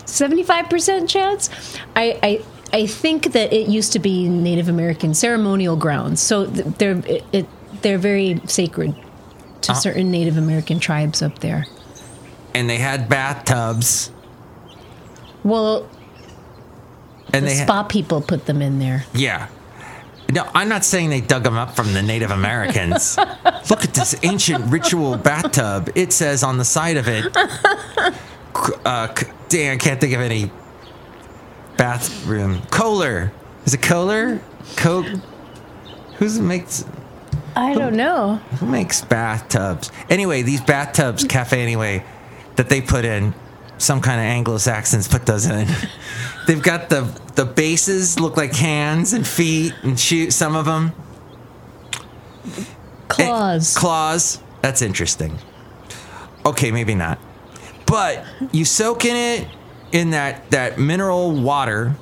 seventy-five 0.06 0.68
percent 0.68 1.08
chance. 1.08 1.48
I, 1.94 2.18
I, 2.22 2.44
I 2.72 2.86
think 2.86 3.32
that 3.32 3.52
it 3.52 3.68
used 3.68 3.92
to 3.92 4.00
be 4.00 4.28
Native 4.28 4.68
American 4.68 5.14
ceremonial 5.14 5.76
grounds, 5.76 6.20
so 6.20 6.46
they're 6.46 6.98
it, 7.06 7.24
it, 7.32 7.46
they're 7.82 7.96
very 7.98 8.40
sacred 8.46 8.94
to 9.62 9.74
certain 9.76 10.10
Native 10.10 10.36
American 10.36 10.80
tribes 10.80 11.22
up 11.22 11.38
there. 11.38 11.66
and 12.54 12.68
they 12.68 12.78
had 12.78 13.08
bathtubs 13.08 14.10
Well, 15.44 15.88
and 17.32 17.44
the 17.44 17.50
they 17.50 17.54
spa 17.54 17.84
people 17.84 18.20
put 18.20 18.46
them 18.46 18.62
in 18.62 18.78
there. 18.80 19.04
yeah 19.14 19.46
no 20.30 20.48
i'm 20.54 20.68
not 20.68 20.84
saying 20.84 21.10
they 21.10 21.20
dug 21.20 21.42
them 21.42 21.56
up 21.56 21.74
from 21.74 21.92
the 21.92 22.02
native 22.02 22.30
americans. 22.30 23.16
Look 23.70 23.84
at 23.84 23.94
this 23.94 24.14
ancient 24.22 24.66
ritual 24.66 25.16
bathtub. 25.16 25.90
It 25.94 26.12
says 26.12 26.42
on 26.42 26.58
the 26.58 26.64
side 26.64 26.96
of 26.96 27.08
it 27.08 27.36
uh, 28.84 29.14
c- 29.14 29.26
dang 29.48 29.70
i 29.70 29.76
can't 29.76 30.00
think 30.00 30.14
of 30.14 30.20
any 30.20 30.50
bathroom. 31.76 32.62
Kohler. 32.70 33.32
Is 33.64 33.74
it 33.74 33.82
kohler? 33.82 34.40
Coke 34.76 35.06
who's 36.18 36.38
makes 36.38 36.84
I 37.56 37.74
don't 37.74 37.96
know. 37.96 38.36
Who 38.60 38.66
makes 38.66 39.00
bathtubs? 39.00 39.90
Anyway, 40.08 40.42
these 40.42 40.60
bathtubs, 40.60 41.24
Cafe 41.24 41.60
Anyway, 41.60 42.04
that 42.54 42.68
they 42.68 42.80
put 42.80 43.04
in, 43.04 43.34
some 43.78 44.00
kind 44.00 44.20
of 44.20 44.24
Anglo 44.24 44.58
Saxons 44.58 45.08
put 45.08 45.26
those 45.26 45.46
in. 45.46 45.68
They've 46.46 46.62
got 46.62 46.88
the 46.90 47.02
the 47.34 47.44
bases 47.44 48.18
look 48.18 48.36
like 48.36 48.54
hands 48.54 49.12
and 49.12 49.26
feet 49.26 49.74
and 49.82 49.98
shoot 49.98 50.32
some 50.32 50.56
of 50.56 50.66
them. 50.66 50.92
Eh, 52.46 52.64
claws. 53.08 53.76
Claws. 53.76 54.42
That's 54.60 54.82
interesting. 54.82 55.38
Okay, 56.44 56.70
maybe 56.70 56.94
not. 56.94 57.18
But 57.86 58.24
you 58.52 58.64
soak 58.64 59.04
in 59.04 59.16
it 59.16 59.48
in 59.92 60.10
that 60.10 60.50
that 60.50 60.78
mineral 60.78 61.32
water 61.32 61.96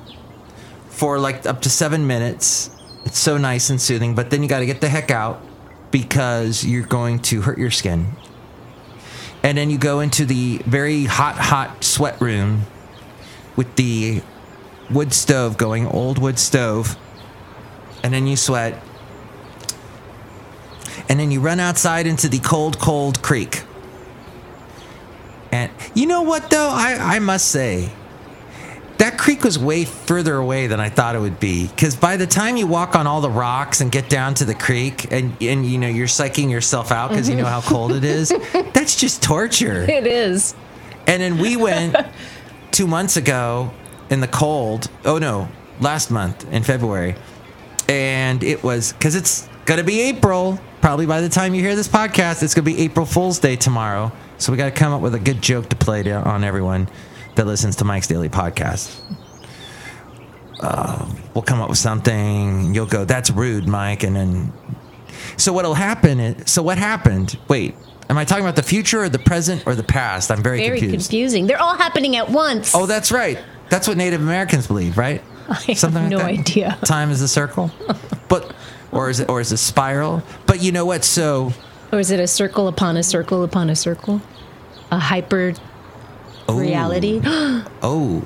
for 0.89 1.19
like 1.19 1.45
up 1.45 1.61
to 1.61 1.69
seven 1.69 2.07
minutes. 2.07 2.69
It's 3.05 3.19
so 3.19 3.37
nice 3.37 3.69
and 3.69 3.79
soothing, 3.79 4.15
but 4.15 4.31
then 4.31 4.43
you 4.43 4.49
got 4.49 4.59
to 4.59 4.65
get 4.65 4.81
the 4.81 4.89
heck 4.89 5.11
out 5.11 5.41
because 5.91 6.65
you're 6.65 6.85
going 6.85 7.19
to 7.19 7.41
hurt 7.41 7.57
your 7.57 7.71
skin. 7.71 8.07
And 9.47 9.57
then 9.57 9.69
you 9.69 9.77
go 9.77 10.01
into 10.01 10.25
the 10.25 10.57
very 10.65 11.05
hot, 11.05 11.37
hot 11.37 11.81
sweat 11.81 12.19
room 12.19 12.63
with 13.55 13.73
the 13.77 14.21
wood 14.89 15.13
stove 15.13 15.57
going, 15.57 15.87
old 15.87 16.17
wood 16.17 16.37
stove. 16.37 16.97
And 18.03 18.13
then 18.13 18.27
you 18.27 18.35
sweat. 18.35 18.83
And 21.07 21.17
then 21.17 21.31
you 21.31 21.39
run 21.39 21.61
outside 21.61 22.07
into 22.07 22.27
the 22.27 22.39
cold, 22.39 22.77
cold 22.77 23.21
creek. 23.21 23.63
And 25.53 25.71
you 25.95 26.07
know 26.07 26.23
what, 26.23 26.49
though? 26.49 26.67
I, 26.69 27.15
I 27.15 27.19
must 27.19 27.47
say, 27.47 27.93
that 28.97 29.17
creek 29.17 29.43
was 29.43 29.59
way 29.59 29.85
further 29.85 30.35
away 30.35 30.67
than 30.67 30.79
I 30.79 30.89
thought 30.89 31.15
it 31.15 31.19
would 31.19 31.39
be. 31.39 31.67
Because 31.67 31.95
by 31.95 32.17
the 32.17 32.25
time 32.25 32.57
you 32.57 32.65
walk 32.67 32.95
on 32.95 33.05
all 33.05 33.21
the 33.21 33.29
rocks 33.29 33.81
and 33.81 33.91
get 33.91 34.09
down 34.09 34.33
to 34.35 34.45
the 34.45 34.55
creek, 34.55 35.11
and, 35.11 35.35
and 35.41 35.65
you 35.65 35.77
know, 35.77 35.87
you're 35.87 36.07
psyching 36.07 36.49
yourself 36.49 36.91
out 36.91 37.09
because 37.09 37.29
you 37.29 37.35
know 37.35 37.45
how 37.45 37.61
cold 37.61 37.91
it 37.91 38.03
is, 38.03 38.29
that's 38.73 38.99
just 38.99 39.21
torture. 39.21 39.83
It 39.89 40.07
is. 40.07 40.55
And 41.05 41.21
then 41.21 41.37
we 41.37 41.55
went 41.55 41.95
two 42.71 42.87
months 42.87 43.17
ago 43.17 43.71
in 44.09 44.19
the 44.19 44.27
cold. 44.27 44.89
Oh 45.05 45.17
no, 45.17 45.47
last 45.79 46.09
month 46.09 46.51
in 46.51 46.63
February. 46.63 47.15
And 47.87 48.43
it 48.43 48.63
was 48.63 48.93
because 48.93 49.15
it's 49.15 49.47
going 49.65 49.79
to 49.79 49.85
be 49.85 50.01
April. 50.01 50.59
Probably 50.81 51.05
by 51.05 51.21
the 51.21 51.29
time 51.29 51.53
you 51.53 51.61
hear 51.61 51.75
this 51.75 51.87
podcast, 51.87 52.43
it's 52.43 52.53
going 52.53 52.65
to 52.65 52.71
be 52.71 52.79
April 52.81 53.05
Fool's 53.05 53.39
Day 53.39 53.55
tomorrow. 53.55 54.11
So 54.37 54.51
we 54.51 54.57
got 54.57 54.65
to 54.65 54.71
come 54.71 54.93
up 54.93 55.01
with 55.01 55.15
a 55.15 55.19
good 55.19 55.41
joke 55.41 55.69
to 55.69 55.75
play 55.75 56.03
to, 56.03 56.13
on 56.13 56.43
everyone 56.43 56.87
that 57.37 57.47
listens 57.47 57.75
to 57.77 57.85
Mike's 57.85 58.07
Daily 58.07 58.29
Podcast. 58.29 58.99
Uh, 60.59 61.07
we'll 61.33 61.43
come 61.43 61.61
up 61.61 61.69
with 61.69 61.77
something. 61.77 62.73
You'll 62.73 62.85
go, 62.87 63.05
that's 63.05 63.29
rude, 63.29 63.67
Mike. 63.67 64.03
And 64.03 64.15
then, 64.15 64.53
so 65.37 65.53
what'll 65.53 65.75
happen 65.75 66.19
is, 66.19 66.51
so 66.51 66.63
what 66.63 66.77
happened? 66.77 67.37
Wait, 67.47 67.75
am 68.09 68.17
I 68.17 68.25
talking 68.25 68.43
about 68.43 68.55
the 68.55 68.63
future 68.63 69.03
or 69.03 69.09
the 69.09 69.19
present 69.19 69.63
or 69.67 69.75
the 69.75 69.83
past? 69.83 70.31
I'm 70.31 70.41
very, 70.41 70.57
Very 70.59 70.79
confused. 70.79 71.09
confusing. 71.09 71.47
They're 71.47 71.61
all 71.61 71.75
happening 71.77 72.15
at 72.15 72.29
once. 72.29 72.73
Oh, 72.73 72.85
that's 72.87 73.11
right. 73.11 73.39
That's 73.69 73.87
what 73.87 73.97
Native 73.97 74.21
Americans 74.21 74.65
believe, 74.67 74.97
right? 74.97 75.21
I 75.49 75.53
have 75.73 76.09
no 76.09 76.19
idea. 76.19 76.77
Time 76.83 77.11
is 77.11 77.21
a 77.21 77.27
circle, 77.27 77.71
but 78.27 78.53
or 78.91 79.09
is 79.09 79.19
it 79.21 79.29
or 79.29 79.39
is 79.39 79.51
it 79.51 79.55
a 79.55 79.57
spiral? 79.57 80.21
But 80.45 80.61
you 80.61 80.71
know 80.73 80.85
what? 80.85 81.05
So 81.05 81.53
Or 81.91 81.99
is 81.99 82.11
it 82.11 82.19
a 82.19 82.27
circle 82.27 82.67
upon 82.67 82.97
a 82.97 83.03
circle 83.03 83.43
upon 83.43 83.69
a 83.69 83.75
circle? 83.75 84.21
A 84.91 84.99
hyper 84.99 85.53
oh, 86.47 86.59
reality? 86.59 87.21
Oh, 87.81 88.23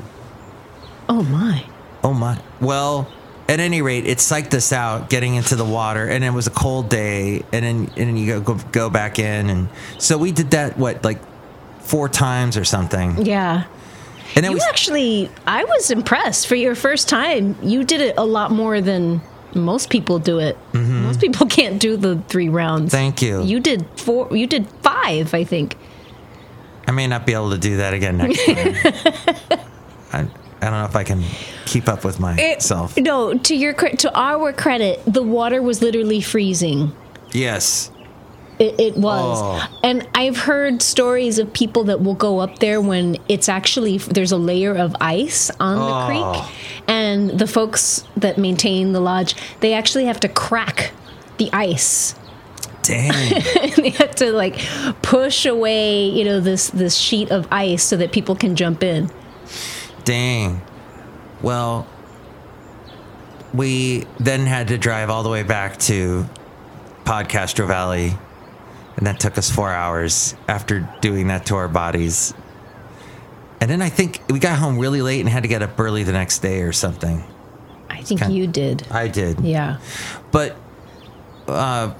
oh 1.09 1.23
my. 1.23 1.65
oh 2.03 2.13
my. 2.13 2.39
Well, 2.59 3.11
at 3.49 3.59
any 3.59 3.81
rate, 3.81 4.05
it 4.07 4.19
psyched 4.19 4.53
us 4.53 4.71
out 4.71 5.09
getting 5.09 5.35
into 5.35 5.55
the 5.55 5.65
water, 5.65 6.07
and 6.07 6.23
it 6.23 6.29
was 6.29 6.47
a 6.47 6.51
cold 6.51 6.89
day, 6.89 7.43
and 7.51 7.65
then 7.65 7.91
and 7.97 8.07
then 8.07 8.17
you 8.17 8.39
go 8.39 8.53
go, 8.53 8.59
go 8.71 8.89
back 8.89 9.19
in, 9.19 9.49
and 9.49 9.67
so 9.97 10.17
we 10.17 10.31
did 10.31 10.51
that 10.51 10.77
what 10.77 11.03
like 11.03 11.19
four 11.79 12.07
times 12.07 12.55
or 12.55 12.63
something, 12.63 13.25
Yeah. 13.25 13.65
and 14.35 14.45
then 14.45 14.51
You 14.51 14.57
we 14.57 14.63
actually, 14.69 15.29
I 15.45 15.65
was 15.65 15.91
impressed 15.91 16.47
for 16.47 16.55
your 16.55 16.75
first 16.75 17.09
time. 17.09 17.57
You 17.61 17.83
did 17.83 17.99
it 17.99 18.15
a 18.17 18.23
lot 18.23 18.51
more 18.51 18.79
than 18.79 19.19
most 19.53 19.89
people 19.89 20.17
do 20.19 20.39
it. 20.39 20.57
Most 20.73 21.19
people 21.19 21.45
can't 21.57 21.77
do 21.81 21.97
the 21.97 22.21
three 22.29 22.47
rounds. 22.47 22.93
Mm-hmm. 22.93 22.97
Thank 22.97 23.21
you. 23.21 23.43
You 23.43 23.59
did 23.59 23.85
four. 23.99 24.29
You 24.35 24.47
did 24.47 24.67
five, 24.81 25.33
I 25.33 25.43
think. 25.43 25.75
I 26.91 26.93
may 26.93 27.07
not 27.07 27.25
be 27.25 27.33
able 27.33 27.51
to 27.51 27.57
do 27.57 27.77
that 27.77 27.93
again 27.93 28.17
next 28.17 28.45
time. 28.45 28.75
I, 30.11 30.19
I 30.19 30.69
don't 30.69 30.71
know 30.73 30.83
if 30.83 30.95
I 30.97 31.05
can 31.05 31.23
keep 31.65 31.87
up 31.87 32.03
with 32.03 32.19
myself. 32.19 32.97
No, 32.97 33.33
to 33.37 33.55
your 33.55 33.71
to 33.73 34.11
our 34.13 34.51
credit, 34.51 34.99
the 35.07 35.23
water 35.23 35.61
was 35.61 35.81
literally 35.81 36.19
freezing. 36.19 36.93
yes. 37.31 37.89
It, 38.59 38.79
it 38.79 38.95
was, 38.97 39.39
Oh. 39.41 39.79
and 39.83 40.07
I've 40.13 40.37
heard 40.37 40.83
stories 40.83 41.39
of 41.39 41.51
people 41.51 41.85
that 41.85 42.01
will 42.01 42.13
go 42.13 42.37
up 42.39 42.59
there 42.59 42.79
when 42.79 43.17
it's 43.27 43.49
actually 43.49 43.97
there's 43.97 44.31
a 44.33 44.37
layer 44.37 44.75
of 44.75 44.95
ice 45.01 45.49
on 45.59 45.77
the 45.79 45.81
Oh. 45.81 46.05
creek, 46.43 46.83
and 46.87 47.29
the 47.39 47.47
folks 47.47 48.03
that 48.17 48.37
maintain 48.37 48.91
the 48.91 48.99
lodge 48.99 49.33
they 49.61 49.73
actually 49.73 50.05
have 50.05 50.19
to 50.19 50.27
crack 50.27 50.91
the 51.37 51.49
ice. 51.53 52.13
Dang. 52.83 53.11
they 53.77 53.89
have 53.91 54.15
to 54.15 54.31
like 54.31 54.57
push 55.01 55.45
away, 55.45 56.05
you 56.05 56.23
know, 56.23 56.39
this 56.39 56.69
this 56.71 56.95
sheet 56.95 57.31
of 57.31 57.47
ice 57.51 57.83
so 57.83 57.97
that 57.97 58.11
people 58.11 58.35
can 58.35 58.55
jump 58.55 58.83
in. 58.83 59.09
Dang. 60.03 60.61
Well, 61.41 61.87
we 63.53 64.05
then 64.19 64.41
had 64.45 64.69
to 64.69 64.77
drive 64.77 65.09
all 65.09 65.23
the 65.23 65.29
way 65.29 65.43
back 65.43 65.77
to 65.79 66.27
Podcastro 67.03 67.67
Valley, 67.67 68.13
and 68.97 69.07
that 69.07 69.19
took 69.19 69.37
us 69.37 69.49
four 69.49 69.71
hours 69.71 70.35
after 70.47 70.87
doing 71.01 71.27
that 71.27 71.45
to 71.47 71.55
our 71.55 71.67
bodies. 71.67 72.33
And 73.59 73.69
then 73.69 73.81
I 73.81 73.89
think 73.89 74.21
we 74.29 74.39
got 74.39 74.57
home 74.57 74.79
really 74.79 75.01
late 75.03 75.19
and 75.19 75.29
had 75.29 75.43
to 75.43 75.49
get 75.49 75.61
up 75.61 75.79
early 75.79 76.03
the 76.03 76.13
next 76.13 76.39
day 76.39 76.61
or 76.61 76.71
something. 76.71 77.23
I 77.89 78.01
think 78.01 78.23
Okay. 78.23 78.31
you 78.31 78.47
did. 78.47 78.87
I 78.89 79.07
did. 79.07 79.39
Yeah. 79.41 79.77
But 80.31 80.55
uh, 81.47 81.93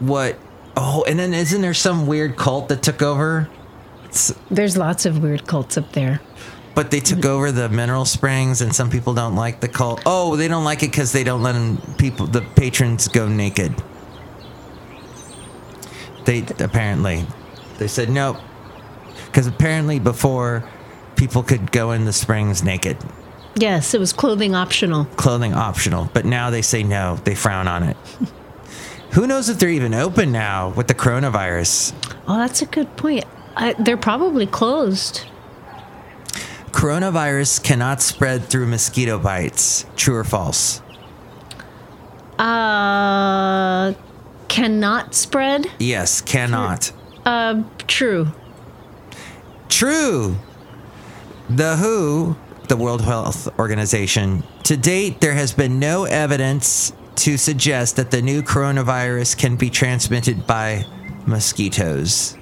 what? 0.00 0.38
Oh, 0.76 1.04
and 1.08 1.18
then 1.18 1.34
isn't 1.34 1.60
there 1.60 1.74
some 1.74 2.06
weird 2.06 2.36
cult 2.36 2.68
that 2.68 2.82
took 2.82 3.02
over? 3.02 3.48
There's 4.50 4.76
lots 4.76 5.06
of 5.06 5.22
weird 5.22 5.46
cults 5.46 5.76
up 5.76 5.92
there. 5.92 6.20
But 6.74 6.90
they 6.90 7.00
took 7.00 7.18
mm. 7.18 7.28
over 7.28 7.50
the 7.50 7.68
mineral 7.68 8.04
springs, 8.04 8.60
and 8.60 8.74
some 8.74 8.88
people 8.88 9.12
don't 9.12 9.34
like 9.34 9.60
the 9.60 9.68
cult. 9.68 10.02
Oh, 10.06 10.36
they 10.36 10.46
don't 10.46 10.64
like 10.64 10.82
it 10.82 10.90
because 10.92 11.12
they 11.12 11.24
don't 11.24 11.42
let 11.42 11.52
them, 11.52 11.78
people, 11.98 12.26
the 12.26 12.42
patrons, 12.42 13.08
go 13.08 13.28
naked. 13.28 13.74
They 16.24 16.44
apparently, 16.60 17.26
they 17.78 17.88
said 17.88 18.10
nope, 18.10 18.36
because 19.26 19.46
apparently 19.46 19.98
before 19.98 20.68
people 21.16 21.42
could 21.42 21.72
go 21.72 21.92
in 21.92 22.04
the 22.04 22.12
springs 22.12 22.62
naked, 22.62 22.98
Yes, 23.56 23.92
it 23.92 23.98
was 23.98 24.12
clothing 24.12 24.54
optional. 24.54 25.06
clothing 25.16 25.54
optional. 25.54 26.08
But 26.12 26.24
now 26.24 26.50
they 26.50 26.62
say 26.62 26.82
no, 26.84 27.16
they 27.24 27.34
frown 27.34 27.66
on 27.66 27.82
it. 27.82 27.96
Who 29.12 29.26
knows 29.26 29.48
if 29.48 29.58
they're 29.58 29.68
even 29.68 29.94
open 29.94 30.32
now 30.32 30.70
with 30.70 30.88
the 30.88 30.94
coronavirus? 30.94 31.94
Oh, 32.26 32.36
that's 32.36 32.62
a 32.62 32.66
good 32.66 32.96
point. 32.96 33.24
I, 33.56 33.72
they're 33.72 33.96
probably 33.96 34.46
closed. 34.46 35.26
Coronavirus 36.70 37.64
cannot 37.64 38.02
spread 38.02 38.44
through 38.44 38.66
mosquito 38.66 39.18
bites. 39.18 39.86
True 39.96 40.16
or 40.16 40.24
false? 40.24 40.82
Uh, 42.38 43.94
cannot 44.46 45.14
spread. 45.14 45.66
Yes, 45.78 46.20
cannot. 46.20 46.92
Uh, 47.24 47.64
true. 47.86 48.28
True. 49.68 50.36
The 51.50 51.76
WHO, 51.76 52.36
the 52.68 52.76
World 52.76 53.02
Health 53.02 53.48
Organization, 53.58 54.44
to 54.64 54.76
date, 54.76 55.20
there 55.20 55.34
has 55.34 55.52
been 55.52 55.78
no 55.78 56.04
evidence 56.04 56.92
to 57.18 57.36
suggest 57.36 57.96
that 57.96 58.10
the 58.10 58.22
new 58.22 58.42
coronavirus 58.42 59.36
can 59.36 59.56
be 59.56 59.70
transmitted 59.70 60.46
by 60.46 60.84
mosquitoes. 61.26 62.36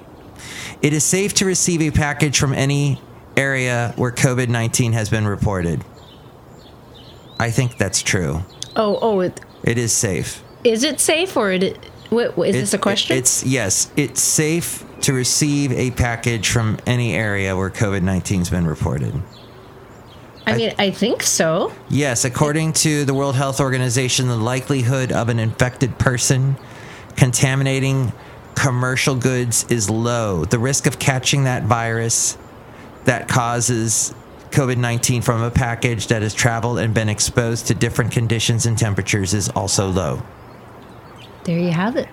It 0.81 0.93
is 0.93 1.03
safe 1.03 1.33
to 1.35 1.45
receive 1.45 1.81
a 1.81 1.91
package 1.91 2.37
from 2.39 2.53
any 2.53 3.01
area 3.35 3.93
where 3.95 4.11
COVID 4.11 4.49
19 4.49 4.93
has 4.93 5.09
been 5.09 5.27
reported. 5.27 5.83
I 7.39 7.51
think 7.51 7.77
that's 7.77 8.01
true. 8.01 8.41
Oh, 8.75 8.97
oh, 9.01 9.19
it, 9.21 9.39
It 9.63 9.77
is 9.77 9.91
safe. 9.91 10.43
is 10.63 10.83
it 10.83 10.99
safe 10.99 11.35
or 11.37 11.51
it? 11.51 11.77
What, 12.09 12.37
what, 12.37 12.49
is 12.49 12.55
It- 12.55 12.59
this 12.61 12.73
a 12.73 12.77
question? 12.77 13.17
It's 13.17 13.43
yes. 13.43 13.91
It's 13.97 14.21
safe 14.21 14.83
to 15.01 15.13
receive 15.13 15.71
a 15.73 15.91
package 15.91 16.49
from 16.49 16.77
any 16.87 17.13
area 17.13 17.55
where 17.55 17.69
COVID 17.69 18.01
19 18.01 18.39
has 18.39 18.49
been 18.49 18.65
reported. 18.67 19.13
I 20.47 20.57
mean, 20.57 20.73
I 20.77 20.91
think 20.91 21.23
so. 21.23 21.73
Yes, 21.89 22.23
according 22.23 22.73
to 22.73 23.03
the 23.03 23.13
World 23.13 23.35
Health 23.35 23.59
Organization, 23.59 24.27
the 24.27 24.37
likelihood 24.37 25.11
of 25.11 25.27
an 25.27 25.39
infected 25.39 25.99
person 25.99 26.55
contaminating 27.17 28.13
commercial 28.55 29.15
goods 29.15 29.65
is 29.69 29.89
low. 29.89 30.45
The 30.45 30.57
risk 30.57 30.87
of 30.87 30.99
catching 30.99 31.43
that 31.43 31.63
virus 31.63 32.37
that 33.03 33.27
causes 33.27 34.15
COVID 34.51 34.77
19 34.77 35.21
from 35.21 35.41
a 35.41 35.51
package 35.51 36.07
that 36.07 36.21
has 36.21 36.33
traveled 36.33 36.79
and 36.79 36.93
been 36.93 37.09
exposed 37.09 37.67
to 37.67 37.75
different 37.75 38.11
conditions 38.11 38.65
and 38.65 38.77
temperatures 38.77 39.33
is 39.33 39.49
also 39.49 39.89
low. 39.89 40.23
There 41.43 41.59
you 41.59 41.71
have 41.71 41.95
it. 41.95 42.09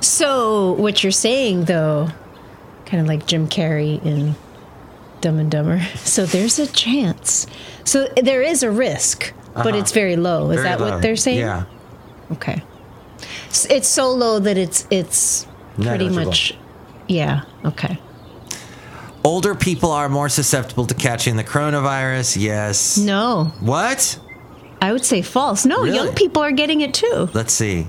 So, 0.00 0.72
what 0.72 1.02
you're 1.02 1.12
saying, 1.12 1.64
though, 1.64 2.08
kind 2.86 3.00
of 3.00 3.06
like 3.06 3.26
Jim 3.26 3.48
Carrey 3.48 4.04
in 4.04 4.34
Dumb 5.20 5.38
and 5.38 5.50
Dumber. 5.50 5.80
So, 5.96 6.26
there's 6.26 6.58
a 6.58 6.66
chance. 6.66 7.46
So, 7.84 8.08
there 8.22 8.42
is 8.42 8.62
a 8.62 8.70
risk, 8.70 9.32
but 9.54 9.66
Uh-huh. 9.68 9.78
it's 9.78 9.92
very 9.92 10.16
low. 10.16 10.50
Is 10.50 10.56
Very 10.56 10.68
that 10.68 10.80
low. 10.80 10.90
what 10.90 11.02
they're 11.02 11.16
saying? 11.16 11.38
Yeah. 11.40 11.64
Okay. 12.32 12.62
It's 13.70 13.88
so 13.88 14.10
low 14.10 14.38
that 14.40 14.58
it's 14.58 14.86
it's 14.90 15.46
pretty 15.76 15.90
Negligible. 15.90 16.24
much. 16.26 16.54
Yeah. 17.08 17.42
Okay. 17.64 17.98
Older 19.24 19.54
people 19.54 19.90
are 19.92 20.08
more 20.08 20.28
susceptible 20.28 20.86
to 20.86 20.94
catching 20.94 21.36
the 21.36 21.44
coronavirus. 21.44 22.36
Yes. 22.40 22.96
No, 22.98 23.52
What? 23.60 24.18
I 24.82 24.92
would 24.92 25.04
say 25.04 25.22
false. 25.22 25.64
No, 25.64 25.82
Really? 25.82 25.96
young 25.96 26.12
people 26.14 26.42
are 26.42 26.52
getting 26.52 26.80
it 26.82 26.92
too. 26.94 27.28
Let's 27.32 27.52
see. 27.52 27.88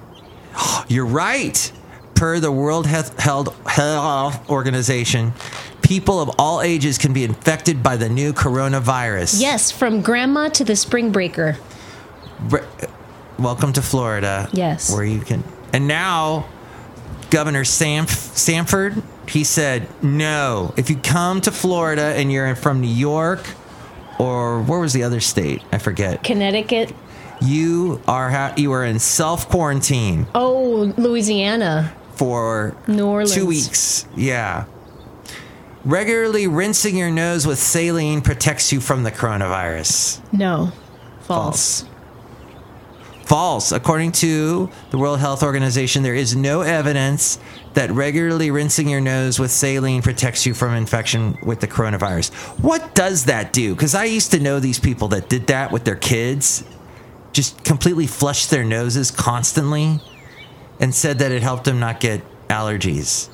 You're 0.87 1.05
right. 1.05 1.71
Per 2.15 2.39
the 2.39 2.51
World 2.51 2.87
Health 2.87 4.49
Organization, 4.49 5.33
people 5.87 6.19
of 6.19 6.29
all 6.37 6.61
ages 6.61 6.97
can 6.97 7.13
be 7.13 7.23
infected 7.23 7.81
by 7.81 7.95
the 7.95 8.09
new 8.09 8.33
coronavirus. 8.33 9.39
Yes, 9.39 9.71
from 9.71 10.01
grandma 10.01 10.49
to 10.49 10.65
the 10.65 10.75
spring 10.75 11.11
breaker. 11.13 11.57
Bre- 12.49 12.57
Welcome 13.39 13.71
to 13.73 13.81
Florida. 13.81 14.49
Yes. 14.51 14.91
Where 14.93 15.05
you 15.05 15.21
can. 15.21 15.45
And 15.71 15.87
now, 15.87 16.49
Governor 17.29 17.63
Sam 17.63 18.05
Sanford, 18.07 19.01
he 19.29 19.45
said, 19.45 19.87
no. 20.03 20.73
If 20.75 20.89
you 20.89 20.97
come 20.97 21.39
to 21.41 21.51
Florida 21.51 22.01
and 22.17 22.31
you're 22.31 22.53
from 22.55 22.81
New 22.81 22.87
York 22.93 23.47
or 24.19 24.61
where 24.63 24.79
was 24.79 24.91
the 24.91 25.03
other 25.03 25.21
state? 25.21 25.61
I 25.71 25.77
forget. 25.77 26.21
Connecticut. 26.23 26.93
You 27.39 28.01
are 28.07 28.29
ha- 28.29 28.55
you 28.57 28.71
are 28.73 28.83
in 28.83 28.99
self 28.99 29.47
quarantine 29.47 30.25
Oh, 30.35 30.91
Louisiana. 30.97 31.93
for 32.15 32.75
New 32.87 33.05
Orleans. 33.05 33.33
two 33.35 33.45
weeks. 33.45 34.05
Yeah. 34.17 34.65
Regularly 35.87 36.47
rinsing 36.47 36.97
your 36.97 37.09
nose 37.09 37.47
with 37.47 37.59
saline 37.59 38.19
protects 38.19 38.73
you 38.73 38.81
from 38.81 39.03
the 39.03 39.11
coronavirus. 39.11 40.19
No. 40.33 40.73
False. 41.21 41.85
False. 43.23 43.71
According 43.71 44.11
to 44.13 44.69
the 44.91 44.97
World 44.97 45.19
Health 45.19 45.43
Organization, 45.43 46.03
there 46.03 46.13
is 46.13 46.35
no 46.35 46.59
evidence 46.59 47.39
that 47.73 47.89
regularly 47.91 48.51
rinsing 48.51 48.89
your 48.89 48.99
nose 48.99 49.39
with 49.39 49.49
saline 49.49 50.01
protects 50.01 50.45
you 50.45 50.53
from 50.53 50.73
infection 50.73 51.37
with 51.41 51.61
the 51.61 51.67
coronavirus. 51.69 52.33
What 52.61 52.93
does 52.93 53.23
that 53.23 53.53
do? 53.53 53.73
Because 53.73 53.95
I 53.95 54.03
used 54.03 54.31
to 54.31 54.41
know 54.41 54.59
these 54.59 54.79
people 54.79 55.07
that 55.09 55.29
did 55.29 55.47
that 55.47 55.71
with 55.71 55.85
their 55.85 55.95
kids, 55.95 56.65
just 57.31 57.63
completely 57.63 58.07
flushed 58.07 58.49
their 58.49 58.65
noses 58.65 59.09
constantly 59.09 60.01
and 60.81 60.93
said 60.93 61.19
that 61.19 61.31
it 61.31 61.43
helped 61.43 61.63
them 61.63 61.79
not 61.79 62.01
get 62.01 62.23
allergies. 62.49 63.29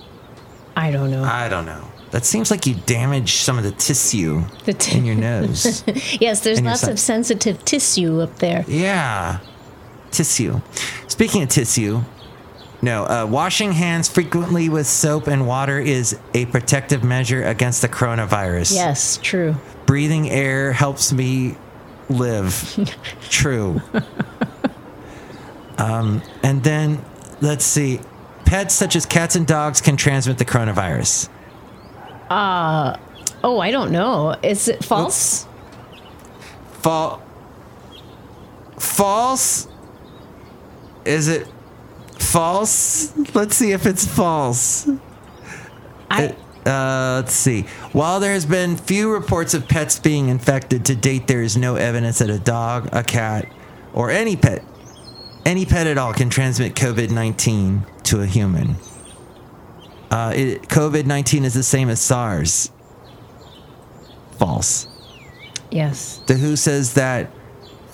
I 0.75 0.91
don't 0.91 1.11
know. 1.11 1.23
I 1.23 1.49
don't 1.49 1.65
know. 1.65 1.87
That 2.11 2.25
seems 2.25 2.51
like 2.51 2.67
you 2.67 2.75
damage 2.75 3.37
some 3.37 3.57
of 3.57 3.63
the 3.63 3.71
tissue 3.71 4.43
The 4.65 4.73
t- 4.73 4.97
in 4.97 5.03
your 5.05 5.15
nose. 5.15 5.83
yes, 6.21 6.41
there's 6.41 6.61
lots 6.61 6.87
of 6.87 6.99
sensitive 6.99 7.65
tissue 7.65 8.21
up 8.21 8.37
there. 8.37 8.63
Yeah. 8.67 9.39
Tissue. 10.11 10.61
Speaking 11.07 11.41
of 11.41 11.49
tissue, 11.49 12.01
no, 12.83 13.05
uh, 13.05 13.25
washing 13.25 13.71
hands 13.71 14.09
frequently 14.09 14.69
with 14.69 14.85
soap 14.85 15.27
and 15.27 15.47
water 15.47 15.79
is 15.79 16.19
a 16.33 16.45
protective 16.47 17.03
measure 17.03 17.43
against 17.43 17.81
the 17.81 17.87
coronavirus. 17.87 18.75
Yes, 18.75 19.17
true. 19.23 19.55
Breathing 19.85 20.29
air 20.29 20.73
helps 20.73 21.11
me 21.13 21.55
live. 22.09 22.77
True. 23.29 23.81
um, 25.77 26.21
and 26.43 26.63
then, 26.63 27.03
let's 27.41 27.65
see. 27.65 28.01
Pets 28.53 28.75
such 28.75 28.95
as 28.95 29.07
cats 29.07 29.35
and 29.35 29.47
dogs 29.47 29.81
can 29.81 29.97
transmit 29.97 30.37
the 30.37 30.45
coronavirus. 30.45 31.27
Oh, 33.43 33.59
I 33.59 33.71
don't 33.71 33.91
know. 33.91 34.35
Is 34.43 34.67
it 34.67 34.85
false? 34.85 35.47
False. 36.73 37.19
false? 38.77 39.67
Is 41.03 41.29
it 41.29 41.47
false? 42.19 43.17
Let's 43.33 43.55
see 43.55 43.71
if 43.71 43.87
it's 43.87 44.05
false. 44.05 44.87
I 46.11 46.35
Uh, 46.63 47.21
let's 47.23 47.33
see. 47.33 47.63
While 47.91 48.19
there 48.19 48.33
has 48.33 48.45
been 48.45 48.77
few 48.77 49.11
reports 49.11 49.55
of 49.55 49.67
pets 49.67 49.97
being 49.97 50.27
infected 50.27 50.85
to 50.85 50.95
date, 50.95 51.25
there 51.25 51.41
is 51.41 51.57
no 51.57 51.75
evidence 51.75 52.19
that 52.19 52.29
a 52.29 52.37
dog, 52.37 52.87
a 52.91 53.01
cat, 53.01 53.51
or 53.95 54.11
any 54.11 54.35
pet, 54.35 54.63
any 55.43 55.65
pet 55.65 55.87
at 55.87 55.97
all, 55.97 56.13
can 56.13 56.29
transmit 56.29 56.75
COVID 56.75 57.09
19 57.09 57.87
to 58.13 58.21
a 58.21 58.27
human. 58.27 58.75
Uh, 60.11 60.31
COVID 60.69 61.05
19 61.07 61.45
is 61.45 61.55
the 61.55 61.63
same 61.63 61.89
as 61.89 61.99
SARS. 61.99 62.71
False. 64.37 64.87
yes. 65.71 66.21
The 66.27 66.35
WHO 66.35 66.55
says 66.55 66.93
that 66.93 67.31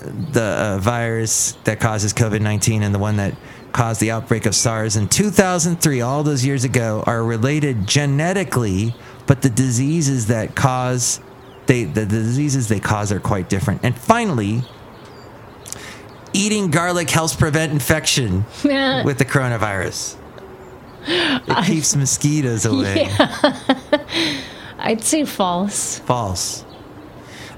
the 0.00 0.42
uh, 0.42 0.78
virus 0.78 1.52
that 1.64 1.80
causes 1.80 2.12
COVID 2.12 2.42
19 2.42 2.82
and 2.82 2.94
the 2.94 2.98
one 2.98 3.16
that 3.16 3.34
caused 3.72 4.00
the 4.00 4.10
outbreak 4.10 4.44
of 4.44 4.54
SARS 4.54 4.96
in 4.96 5.08
2003, 5.08 6.00
all 6.02 6.22
those 6.22 6.44
years 6.44 6.64
ago, 6.64 7.02
are 7.06 7.24
related 7.24 7.86
genetically, 7.86 8.94
but 9.26 9.40
the 9.40 9.50
diseases 9.50 10.26
that 10.26 10.54
cause 10.54 11.20
they 11.64 11.84
the, 11.84 12.00
the 12.00 12.06
diseases 12.06 12.68
they 12.68 12.80
cause 12.80 13.10
are 13.10 13.20
quite 13.20 13.48
different. 13.48 13.80
And 13.84 13.96
finally, 13.96 14.64
eating 16.32 16.70
garlic 16.70 17.10
helps 17.10 17.34
prevent 17.34 17.72
infection 17.72 18.44
with 18.64 19.18
the 19.18 19.24
coronavirus. 19.24 20.16
It 21.06 21.66
keeps 21.66 21.96
mosquitoes 21.96 22.64
away. 22.66 23.08
I'd 24.78 25.02
say 25.02 25.24
false. 25.24 25.98
False. 26.00 26.64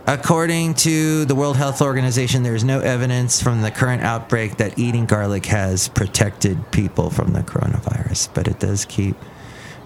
According 0.07 0.75
to 0.75 1.25
the 1.25 1.35
World 1.37 1.57
Health 1.57 1.81
Organization, 1.81 2.43
there 2.43 2.57
is 2.57 2.65
no 2.65 2.81
evidence 2.81 3.41
from 3.41 3.63
the 3.63 3.71
current 3.71 4.03
outbreak 4.03 4.57
that 4.57 4.77
eating 4.77 5.07
garlic 5.07 5.47
has 5.47 5.89
protected 5.89 6.73
people 6.73 7.09
from 7.09 7.33
the 7.33 7.41
coronavirus, 7.41 8.29
but 8.35 8.49
it 8.49 8.59
does 8.59 8.85
keep 8.85 9.15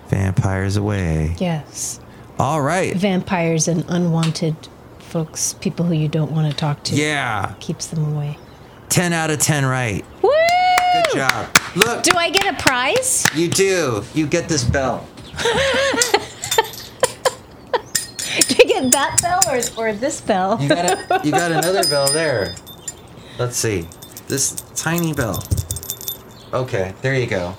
vampires 0.09 0.77
away. 0.77 1.35
Yes. 1.39 2.01
All 2.39 2.63
right. 2.63 2.95
Vampires 2.97 3.69
and 3.69 3.85
unwanted 3.89 4.57
folks, 4.99 5.55
people 5.55 5.85
who 5.85 5.95
you 5.95 6.09
don't 6.09 6.33
want 6.33 6.51
to 6.51 6.57
talk 6.57 6.83
to. 6.85 6.95
Yeah. 6.97 7.55
Keeps 7.61 7.87
them 7.87 8.15
away. 8.15 8.39
10 8.89 9.13
out 9.13 9.31
of 9.31 9.39
10 9.39 9.65
right. 9.65 10.05
Woo! 10.23 10.31
Good 10.95 11.15
job. 11.19 11.49
Look, 11.75 12.03
Do 12.05 12.17
I 12.17 12.31
get 12.31 12.47
a 12.53 12.57
prize? 12.63 13.25
you 13.35 13.49
do. 13.49 14.03
You 14.15 14.27
get 14.27 14.49
this 14.49 14.65
bell. 14.65 15.07
Do 18.49 18.55
I 18.61 18.65
get 18.67 18.91
that 18.93 19.19
bell 19.23 19.41
or, 19.51 19.61
or 19.91 19.93
this 19.95 20.21
bell? 20.21 20.59
You 20.61 20.69
got 20.69 20.91
a, 20.91 21.21
you 21.25 21.31
got 21.31 21.51
another 21.53 21.83
bell 21.89 22.07
there. 22.13 22.55
Let's 23.39 23.57
see. 23.57 23.87
This 24.29 24.53
tiny 24.75 25.13
bell. 25.13 25.43
Okay, 26.53 26.95
there 27.03 27.15
you 27.15 27.27
go. 27.27 27.55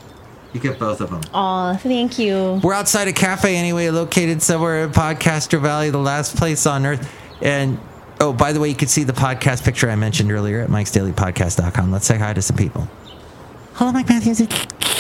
You 0.54 0.60
get 0.60 0.80
both 0.80 1.02
of 1.02 1.10
them. 1.10 1.22
Oh, 1.34 1.76
thank 1.78 2.18
you. 2.18 2.60
We're 2.64 2.74
outside 2.74 3.08
a 3.08 3.14
cafe 3.14 3.56
anyway, 3.58 3.90
located 3.90 4.42
somewhere 4.42 4.84
in 4.84 4.92
Podcaster 4.92 5.62
Valley, 5.62 5.90
the 5.90 5.98
last 5.98 6.36
place 6.38 6.66
on 6.66 6.86
earth. 6.86 7.12
And 7.42 7.80
oh, 8.20 8.34
by 8.34 8.54
the 8.54 8.60
way, 8.60 8.70
you 8.70 8.76
can 8.76 8.88
see 8.88 9.04
the 9.04 9.14
podcast 9.14 9.64
picture 9.64 9.90
I 9.90 9.96
mentioned 9.96 10.32
earlier 10.32 10.62
at 10.62 10.70
mikesdailypodcast.com. 10.70 11.92
Let's 11.92 12.06
say 12.06 12.18
hi 12.18 12.34
to 12.34 12.42
some 12.42 12.58
people. 12.58 12.88
Hello, 13.74 13.92
Mike 13.92 14.10
Matthews. 14.10 14.42
It's 14.42 14.56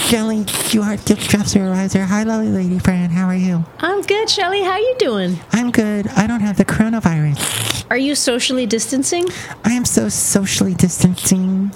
Shelly 0.09 0.45
Stewart, 0.47 1.03
gift 1.05 1.29
shop 1.29 1.45
supervisor. 1.47 2.03
Hi, 2.03 2.23
lovely 2.23 2.49
lady 2.49 2.79
friend. 2.79 3.11
How 3.11 3.27
are 3.27 3.35
you? 3.35 3.65
I'm 3.79 4.01
good, 4.03 4.29
Shelly. 4.29 4.61
How 4.61 4.77
you 4.77 4.95
doing? 4.99 5.39
I'm 5.51 5.71
good. 5.71 6.07
I 6.09 6.27
don't 6.27 6.41
have 6.41 6.57
the 6.57 6.65
coronavirus. 6.65 7.85
Are 7.89 7.97
you 7.97 8.15
socially 8.15 8.65
distancing? 8.65 9.25
I 9.65 9.71
am 9.73 9.85
so 9.85 10.09
socially 10.09 10.73
distancing. 10.73 11.71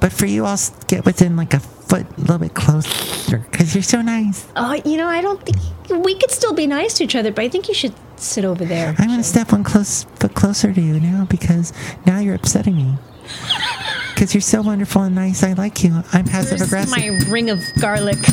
But 0.00 0.12
for 0.12 0.26
you, 0.26 0.44
I'll 0.44 0.58
get 0.88 1.04
within 1.04 1.36
like 1.36 1.54
a 1.54 1.60
foot, 1.90 2.06
a 2.16 2.20
little 2.20 2.38
bit 2.38 2.54
closer, 2.54 3.38
because 3.50 3.74
you're 3.74 3.82
so 3.82 4.00
nice. 4.00 4.46
Oh, 4.56 4.80
you 4.84 4.96
know, 4.96 5.08
I 5.08 5.20
don't 5.20 5.42
think 5.44 5.58
we 6.04 6.14
could 6.14 6.30
still 6.30 6.54
be 6.54 6.66
nice 6.66 6.94
to 6.94 7.04
each 7.04 7.16
other, 7.16 7.32
but 7.32 7.44
I 7.44 7.48
think 7.48 7.68
you 7.68 7.74
should 7.74 7.94
sit 8.16 8.44
over 8.44 8.64
there. 8.64 8.94
I'm 8.98 9.08
gonna 9.08 9.22
step 9.22 9.52
one 9.52 9.64
close 9.64 10.04
foot 10.04 10.34
closer 10.34 10.72
to 10.72 10.80
you 10.80 11.00
now 11.00 11.26
because 11.28 11.72
now 12.06 12.18
you're 12.20 12.34
upsetting 12.36 12.76
me. 12.76 12.94
Because 14.14 14.34
you're 14.34 14.40
so 14.40 14.62
wonderful 14.62 15.02
and 15.02 15.14
nice, 15.14 15.42
I 15.42 15.52
like 15.54 15.82
you. 15.82 16.02
I'm 16.12 16.24
passive 16.26 16.60
aggressive. 16.60 16.90
my 16.96 17.08
ring 17.30 17.50
of 17.50 17.60
garlic. 17.80 18.18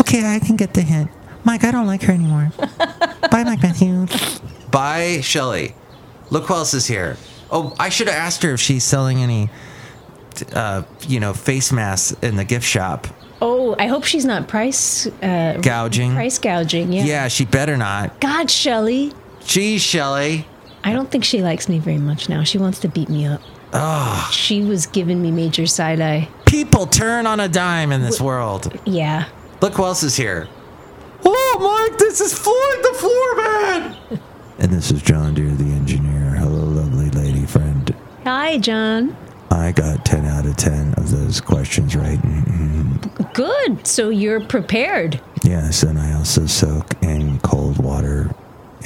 Okay, 0.00 0.24
I 0.24 0.38
can 0.38 0.56
get 0.56 0.72
the 0.74 0.80
hint. 0.82 1.10
Mike, 1.44 1.64
I 1.64 1.70
don't 1.70 1.86
like 1.86 2.02
her 2.02 2.12
anymore. 2.12 2.50
Bye, 3.30 3.44
Mike 3.44 3.62
Matthews. 3.62 4.40
Bye, 4.70 5.20
Shelly. 5.22 5.74
Look 6.30 6.46
who 6.46 6.54
else 6.54 6.72
is 6.72 6.86
here. 6.86 7.16
Oh, 7.50 7.74
I 7.78 7.88
should 7.88 8.06
have 8.08 8.16
asked 8.16 8.42
her 8.42 8.52
if 8.52 8.60
she's 8.60 8.84
selling 8.84 9.22
any, 9.22 9.50
uh, 10.52 10.82
you 11.06 11.20
know, 11.20 11.32
face 11.34 11.72
masks 11.72 12.16
in 12.22 12.36
the 12.36 12.44
gift 12.44 12.66
shop. 12.66 13.06
Oh, 13.40 13.76
I 13.78 13.86
hope 13.86 14.04
she's 14.04 14.24
not 14.24 14.48
price 14.48 15.06
uh, 15.22 15.58
Gouging. 15.62 16.14
Price 16.14 16.38
gouging, 16.38 16.92
yeah. 16.92 17.04
Yeah, 17.04 17.28
she 17.28 17.44
better 17.44 17.76
not. 17.76 18.20
God, 18.20 18.50
Shelly. 18.50 19.12
Geez, 19.44 19.80
Shelly. 19.80 20.46
I 20.82 20.92
don't 20.92 21.10
think 21.10 21.24
she 21.24 21.42
likes 21.42 21.68
me 21.68 21.78
very 21.78 21.98
much 21.98 22.28
now. 22.28 22.42
She 22.44 22.58
wants 22.58 22.80
to 22.80 22.88
beat 22.88 23.08
me 23.08 23.26
up. 23.26 23.40
Oh, 23.72 24.28
She 24.32 24.62
was 24.62 24.86
giving 24.86 25.20
me 25.22 25.30
major 25.30 25.66
side 25.66 26.00
eye. 26.00 26.28
people 26.46 26.86
turn 26.86 27.26
on 27.26 27.38
a 27.40 27.48
dime 27.48 27.92
in 27.92 28.00
this 28.02 28.20
world. 28.20 28.72
Yeah. 28.86 29.28
Look 29.60 29.74
who 29.74 29.84
else 29.84 30.02
is 30.02 30.16
here. 30.16 30.48
Oh, 31.24 31.86
Mike, 31.88 31.98
this 31.98 32.20
is 32.20 32.32
Floyd 32.32 32.78
the 32.82 32.94
Floor 32.98 33.36
Man. 33.36 34.20
And 34.58 34.72
this 34.72 34.90
is 34.90 35.02
John 35.02 35.34
Deere, 35.34 35.50
the 35.50 35.64
engineer. 35.64 36.30
Hello, 36.36 36.64
lovely 36.64 37.10
lady 37.10 37.44
friend. 37.46 37.94
Hi, 38.24 38.58
John. 38.58 39.16
I 39.50 39.72
got 39.72 40.04
10 40.04 40.26
out 40.26 40.46
of 40.46 40.56
10 40.56 40.94
of 40.94 41.10
those 41.10 41.40
questions 41.40 41.96
right. 41.96 42.18
Mm, 42.20 43.32
Good. 43.34 43.86
So 43.86 44.08
you're 44.10 44.40
prepared. 44.40 45.20
Yes, 45.42 45.82
and 45.82 45.98
I 45.98 46.12
also 46.14 46.46
soak 46.46 47.00
in 47.02 47.38
cold 47.40 47.78
water 47.82 48.34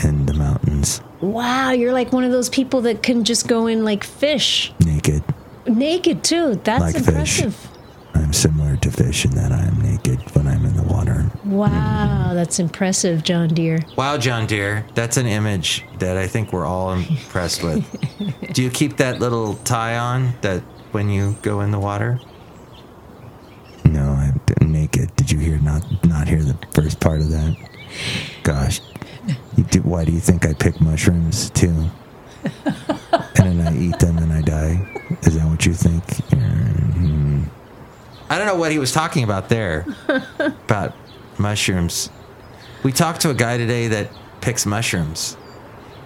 in 0.05 0.25
the 0.27 0.35
mountains 0.35 1.03
Wow, 1.21 1.71
you're 1.71 1.93
like 1.93 2.13
one 2.13 2.25
of 2.25 2.33
those 2.33 2.49
people 2.49 2.81
that 2.83 3.03
can 3.03 3.23
just 3.25 3.47
go 3.47 3.67
in 3.69 3.85
like 3.85 4.03
fish, 4.03 4.73
naked. 4.85 5.23
naked 5.67 6.25
too. 6.25 6.57
That's 6.65 6.81
Like 6.83 6.95
fish. 6.97 7.07
impressive. 7.43 7.69
I'm 8.15 8.33
similar 8.33 8.77
to 8.79 8.91
fish 8.91 9.25
in 9.25 9.31
that 9.33 9.53
I 9.53 9.61
am 9.63 9.81
naked 9.81 10.19
when 10.35 10.49
I'm 10.49 10.65
in 10.65 10.75
the 10.77 10.82
water. 11.03 11.31
Wow, 11.45 12.33
that's 12.35 12.59
impressive, 12.59 13.23
John 13.25 13.49
Deere. 13.49 13.81
Wow, 13.97 14.19
John 14.19 14.47
Deere, 14.47 14.87
that's 14.95 15.17
an 15.17 15.27
image 15.27 15.85
that 15.99 16.17
I 16.17 16.27
think 16.27 16.53
we're 16.53 16.67
all 16.67 16.93
impressed 16.93 17.63
with. 17.63 17.85
Do 18.53 18.63
you 18.63 18.71
keep 18.71 18.97
that 18.99 19.21
little 19.21 19.55
tie 19.57 19.97
on 19.99 20.35
that 20.43 20.61
when 20.93 21.09
you 21.09 21.37
go 21.43 21.61
in 21.61 21.71
the 21.71 21.79
water? 21.81 22.21
No, 23.85 24.03
I'm 24.03 24.41
naked. 24.73 25.15
Did 25.17 25.31
you 25.31 25.39
hear 25.39 25.59
not 25.59 25.83
not 26.05 26.29
hear 26.29 26.43
the 26.43 26.57
first 26.73 27.01
part 27.01 27.21
of 27.21 27.31
that? 27.31 27.57
Gosh, 28.43 28.81
you 29.57 29.65
do, 29.65 29.81
why 29.81 30.05
do 30.05 30.13
you 30.13 30.21
think 30.21 30.47
I 30.47 30.53
pick 30.55 30.81
mushrooms 30.81 31.51
too? 31.51 31.91
and 32.45 33.61
then 33.61 33.61
I 33.67 33.77
eat 33.77 33.99
them 33.99 34.19
and 34.19 34.33
I 34.33 34.41
die. 34.41 34.89
Is 35.23 35.35
that 35.37 35.47
what 35.49 35.67
you 35.67 35.75
think? 35.75 36.05
Mhm. 36.31 36.82
I 38.33 38.39
don't 38.39 38.47
know 38.47 38.57
what 38.57 38.73
he 38.73 38.79
was 38.79 38.93
talking 38.93 39.25
about 39.25 39.51
there. 39.51 39.85
about 40.39 40.97
mushrooms. 41.37 42.09
We 42.83 42.91
talked 42.91 43.21
to 43.21 43.31
a 43.31 43.35
guy 43.35 43.59
today 43.59 43.89
that 43.89 44.09
picks 44.41 44.65
mushrooms. 44.65 45.37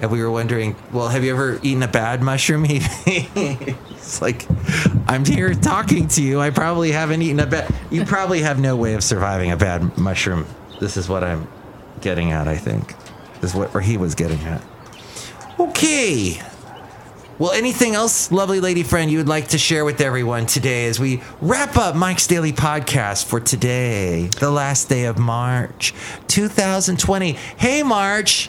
And 0.00 0.10
we 0.10 0.20
were 0.20 0.30
wondering, 0.32 0.74
well, 0.92 1.06
have 1.06 1.22
you 1.22 1.30
ever 1.30 1.60
eaten 1.62 1.84
a 1.84 1.88
bad 1.88 2.22
mushroom? 2.24 2.64
He, 2.64 2.80
He's 2.80 4.20
like, 4.20 4.44
I'm 5.06 5.24
here 5.24 5.54
talking 5.54 6.08
to 6.08 6.22
you. 6.22 6.40
I 6.40 6.50
probably 6.50 6.90
haven't 6.90 7.22
eaten 7.22 7.38
a 7.38 7.46
bad. 7.46 7.72
You 7.92 8.04
probably 8.04 8.40
have 8.40 8.58
no 8.58 8.74
way 8.74 8.94
of 8.94 9.04
surviving 9.04 9.52
a 9.52 9.56
bad 9.56 9.96
mushroom. 9.96 10.46
This 10.80 10.96
is 10.96 11.08
what 11.08 11.22
I'm 11.22 11.46
getting 12.00 12.32
at, 12.32 12.48
I 12.48 12.56
think. 12.56 12.96
This 13.40 13.52
is 13.52 13.54
what 13.54 13.72
or 13.72 13.80
he 13.80 13.98
was 13.98 14.16
getting 14.16 14.40
at. 14.40 14.64
Okay. 15.60 16.42
Well, 17.38 17.52
anything 17.52 17.94
else, 17.94 18.32
lovely 18.32 18.60
lady 18.60 18.82
friend, 18.82 19.10
you 19.10 19.18
would 19.18 19.28
like 19.28 19.48
to 19.48 19.58
share 19.58 19.84
with 19.84 20.00
everyone 20.00 20.46
today 20.46 20.86
as 20.86 20.98
we 20.98 21.20
wrap 21.42 21.76
up 21.76 21.94
Mike's 21.94 22.26
Daily 22.26 22.52
Podcast 22.52 23.26
for 23.26 23.40
today, 23.40 24.28
the 24.40 24.50
last 24.50 24.88
day 24.88 25.04
of 25.04 25.18
March 25.18 25.92
2020? 26.28 27.32
Hey, 27.32 27.82
March, 27.82 28.48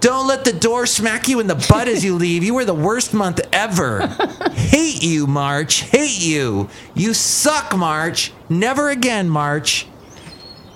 don't 0.00 0.26
let 0.26 0.46
the 0.46 0.54
door 0.54 0.86
smack 0.86 1.28
you 1.28 1.38
in 1.38 1.48
the 1.48 1.66
butt 1.68 1.86
as 1.86 2.02
you 2.02 2.14
leave. 2.16 2.42
You 2.42 2.54
were 2.54 2.64
the 2.64 2.72
worst 2.72 3.12
month 3.12 3.40
ever. 3.52 4.06
Hate 4.52 5.02
you, 5.02 5.26
March. 5.26 5.80
Hate 5.82 6.18
you. 6.18 6.70
You 6.94 7.12
suck, 7.12 7.76
March. 7.76 8.32
Never 8.48 8.88
again, 8.88 9.28
March 9.28 9.86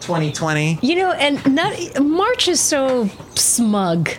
2020. 0.00 0.80
You 0.82 0.96
know, 0.96 1.12
and 1.12 1.54
not 1.54 1.98
March 1.98 2.46
is 2.46 2.60
so 2.60 3.08
smug. 3.34 4.10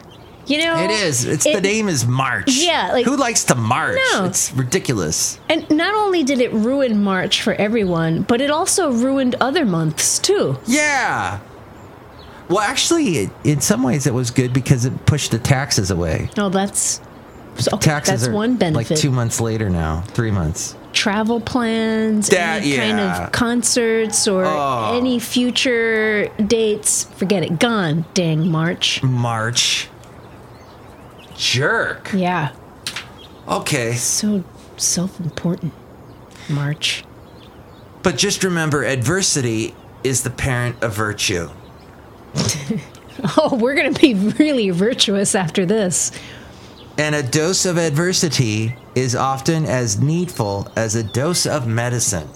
You 0.47 0.60
know, 0.63 0.77
It 0.83 0.91
is. 0.91 1.25
It's 1.25 1.43
the 1.43 1.60
name 1.62 1.89
is 1.89 2.07
March. 2.07 2.57
Yeah, 2.57 2.91
like- 2.93 3.05
who 3.05 3.17
likes 3.17 3.43
to 3.45 3.55
march? 3.55 3.97
No. 4.13 4.25
It's 4.25 4.53
ridiculous. 4.53 5.39
And 5.49 5.69
not 5.69 5.93
only 5.93 6.23
did 6.23 6.39
it 6.39 6.51
ruin 6.53 7.03
March 7.03 7.41
for 7.41 7.53
everyone, 7.55 8.21
but 8.21 8.39
it 8.41 8.49
also 8.49 8.91
ruined 8.91 9.36
other 9.41 9.65
months 9.65 10.19
too. 10.19 10.57
Yeah. 10.65 11.39
Well, 12.49 12.60
actually, 12.60 13.17
it, 13.17 13.29
in 13.43 13.60
some 13.60 13.83
ways, 13.83 14.07
it 14.07 14.13
was 14.13 14.31
good 14.31 14.53
because 14.53 14.86
it 14.86 15.05
pushed 15.05 15.31
the 15.31 15.39
taxes 15.39 15.91
away. 15.91 16.29
Oh, 16.38 16.47
that's 16.47 17.01
okay, 17.73 17.77
Taxes 17.89 18.21
that's 18.21 18.27
are 18.29 18.33
one 18.33 18.55
benefit. 18.55 18.89
like 18.91 18.99
two 18.99 19.12
months 19.12 19.41
later 19.41 19.69
now, 19.69 20.01
three 20.07 20.31
months. 20.31 20.75
Travel 20.93 21.41
plans, 21.41 22.29
That- 22.29 22.62
any 22.63 22.77
kind 22.77 22.99
of 23.01 23.31
concerts 23.33 24.27
or 24.29 24.45
Oh. 24.45 24.93
any 24.97 25.19
future 25.19 26.29
dates. 26.47 27.07
Forget 27.17 27.43
it. 27.43 27.60
Gone. 27.60 28.05
Dang 28.13 28.49
March. 28.49 29.03
March. 29.03 29.89
Jerk. 31.38 32.12
Yeah. 32.13 32.54
Okay. 33.47 33.93
So 33.93 34.43
self-important. 34.78 35.73
March. 36.50 37.04
But 38.04 38.17
just 38.17 38.43
remember 38.43 38.84
adversity 38.84 39.76
is 40.04 40.23
the 40.23 40.30
parent 40.30 40.82
of 40.84 40.93
virtue. 40.93 41.50
Oh, 43.36 43.56
we're 43.56 43.73
gonna 43.73 43.93
be 43.93 44.13
really 44.13 44.69
virtuous 44.69 45.34
after 45.34 45.65
this. 45.65 46.12
And 47.00 47.15
a 47.15 47.23
dose 47.23 47.65
of 47.65 47.78
adversity 47.78 48.76
is 48.93 49.15
often 49.15 49.65
as 49.65 50.00
needful 50.00 50.71
as 50.76 50.93
a 50.95 51.04
dose 51.04 51.47
of 51.47 51.67
medicine. 51.67 52.28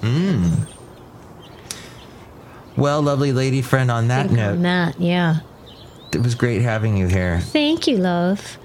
Mmm. 0.00 0.66
Well, 2.76 3.02
lovely 3.02 3.32
lady 3.32 3.60
friend, 3.60 3.90
on 3.90 4.08
that 4.08 4.28
Think 4.28 4.38
note, 4.38 4.52
on 4.52 4.62
that, 4.62 4.98
yeah. 4.98 5.40
It 6.14 6.22
was 6.22 6.34
great 6.34 6.62
having 6.62 6.96
you 6.96 7.06
here. 7.06 7.40
Thank 7.40 7.86
you, 7.86 7.98
love. 7.98 8.58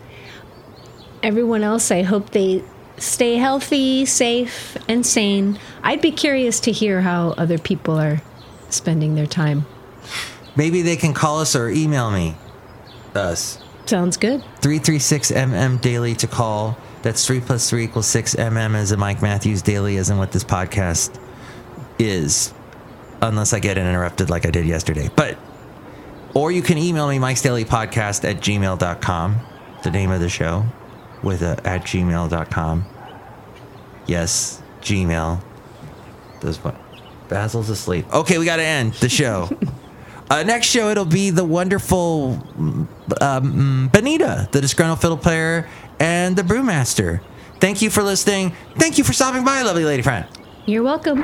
Everyone 1.24 1.64
else, 1.64 1.92
I 1.92 2.04
hope 2.04 2.32
they 2.32 2.64
stay 2.98 3.36
healthy, 3.36 4.06
safe, 4.06 4.78
and 4.88 5.06
sane. 5.06 5.60
I'd 5.84 6.02
be 6.02 6.12
curious 6.12 6.60
to 6.62 6.72
hear 6.72 7.02
how 7.02 7.30
other 7.32 7.58
people 7.58 8.00
are 8.00 8.22
spending 8.70 9.16
their 9.16 9.26
time. 9.26 9.66
Maybe 10.56 10.82
they 10.82 10.96
can 10.96 11.14
call 11.14 11.40
us 11.40 11.56
or 11.56 11.70
email 11.70 12.12
me. 12.12 12.36
Us. 13.14 13.60
Sounds 13.86 14.18
good. 14.18 14.44
336mm 14.62 15.82
daily 15.82 16.16
to 16.16 16.28
call. 16.28 16.78
That's 17.04 17.26
3 17.26 17.40
plus 17.42 17.70
3 17.70 17.84
equals 17.84 18.08
6 18.08 18.36
mm 18.36 18.76
as 18.76 18.92
in 18.92 19.00
Mike 19.00 19.22
Matthews 19.22 19.62
daily, 19.62 19.98
as 19.98 20.10
in 20.10 20.18
what 20.18 20.32
this 20.32 20.44
podcast 20.44 21.20
is. 22.00 22.54
Unless 23.22 23.54
I 23.54 23.60
get 23.60 23.78
interrupted 23.78 24.30
like 24.30 24.46
I 24.46 24.52
did 24.52 24.66
yesterday. 24.66 25.10
But, 25.16 25.38
or 26.34 26.52
you 26.52 26.62
can 26.62 26.78
email 26.78 27.08
me, 27.08 27.20
Mike's 27.20 27.42
Daily 27.42 27.66
Podcast 27.66 28.30
at 28.30 28.38
gmail.com, 28.38 29.36
the 29.84 29.92
name 29.92 30.12
of 30.12 30.20
the 30.20 30.30
show, 30.30 30.66
with 31.24 31.42
a 31.42 31.60
at 31.66 31.84
gmail.com. 31.84 32.86
Yes, 34.06 34.62
Gmail. 34.82 35.44
Does 36.40 36.64
what? 36.64 36.76
Basil's 37.28 37.70
asleep. 37.70 38.06
Okay, 38.14 38.38
we 38.38 38.46
got 38.46 38.58
to 38.58 38.64
end 38.64 38.94
the 38.94 39.10
show. 39.10 39.50
Uh, 40.30 40.44
next 40.44 40.68
show, 40.68 40.90
it'll 40.90 41.06
be 41.06 41.30
the 41.30 41.46
wonderful 41.46 42.46
um, 43.22 43.90
Benita, 43.94 44.50
the 44.52 44.60
disgruntled 44.60 45.00
fiddle 45.00 45.16
player, 45.16 45.70
and 46.02 46.36
the 46.36 46.42
brewmaster. 46.42 47.22
Thank 47.62 47.82
you 47.82 47.90
for 47.90 48.04
listening. 48.04 48.52
Thank 48.76 48.98
you 48.98 49.06
for 49.06 49.14
stopping 49.14 49.46
by, 49.46 49.62
lovely 49.62 49.86
lady 49.86 50.04
friend. 50.04 50.26
You're 50.66 50.84
welcome. 50.84 51.24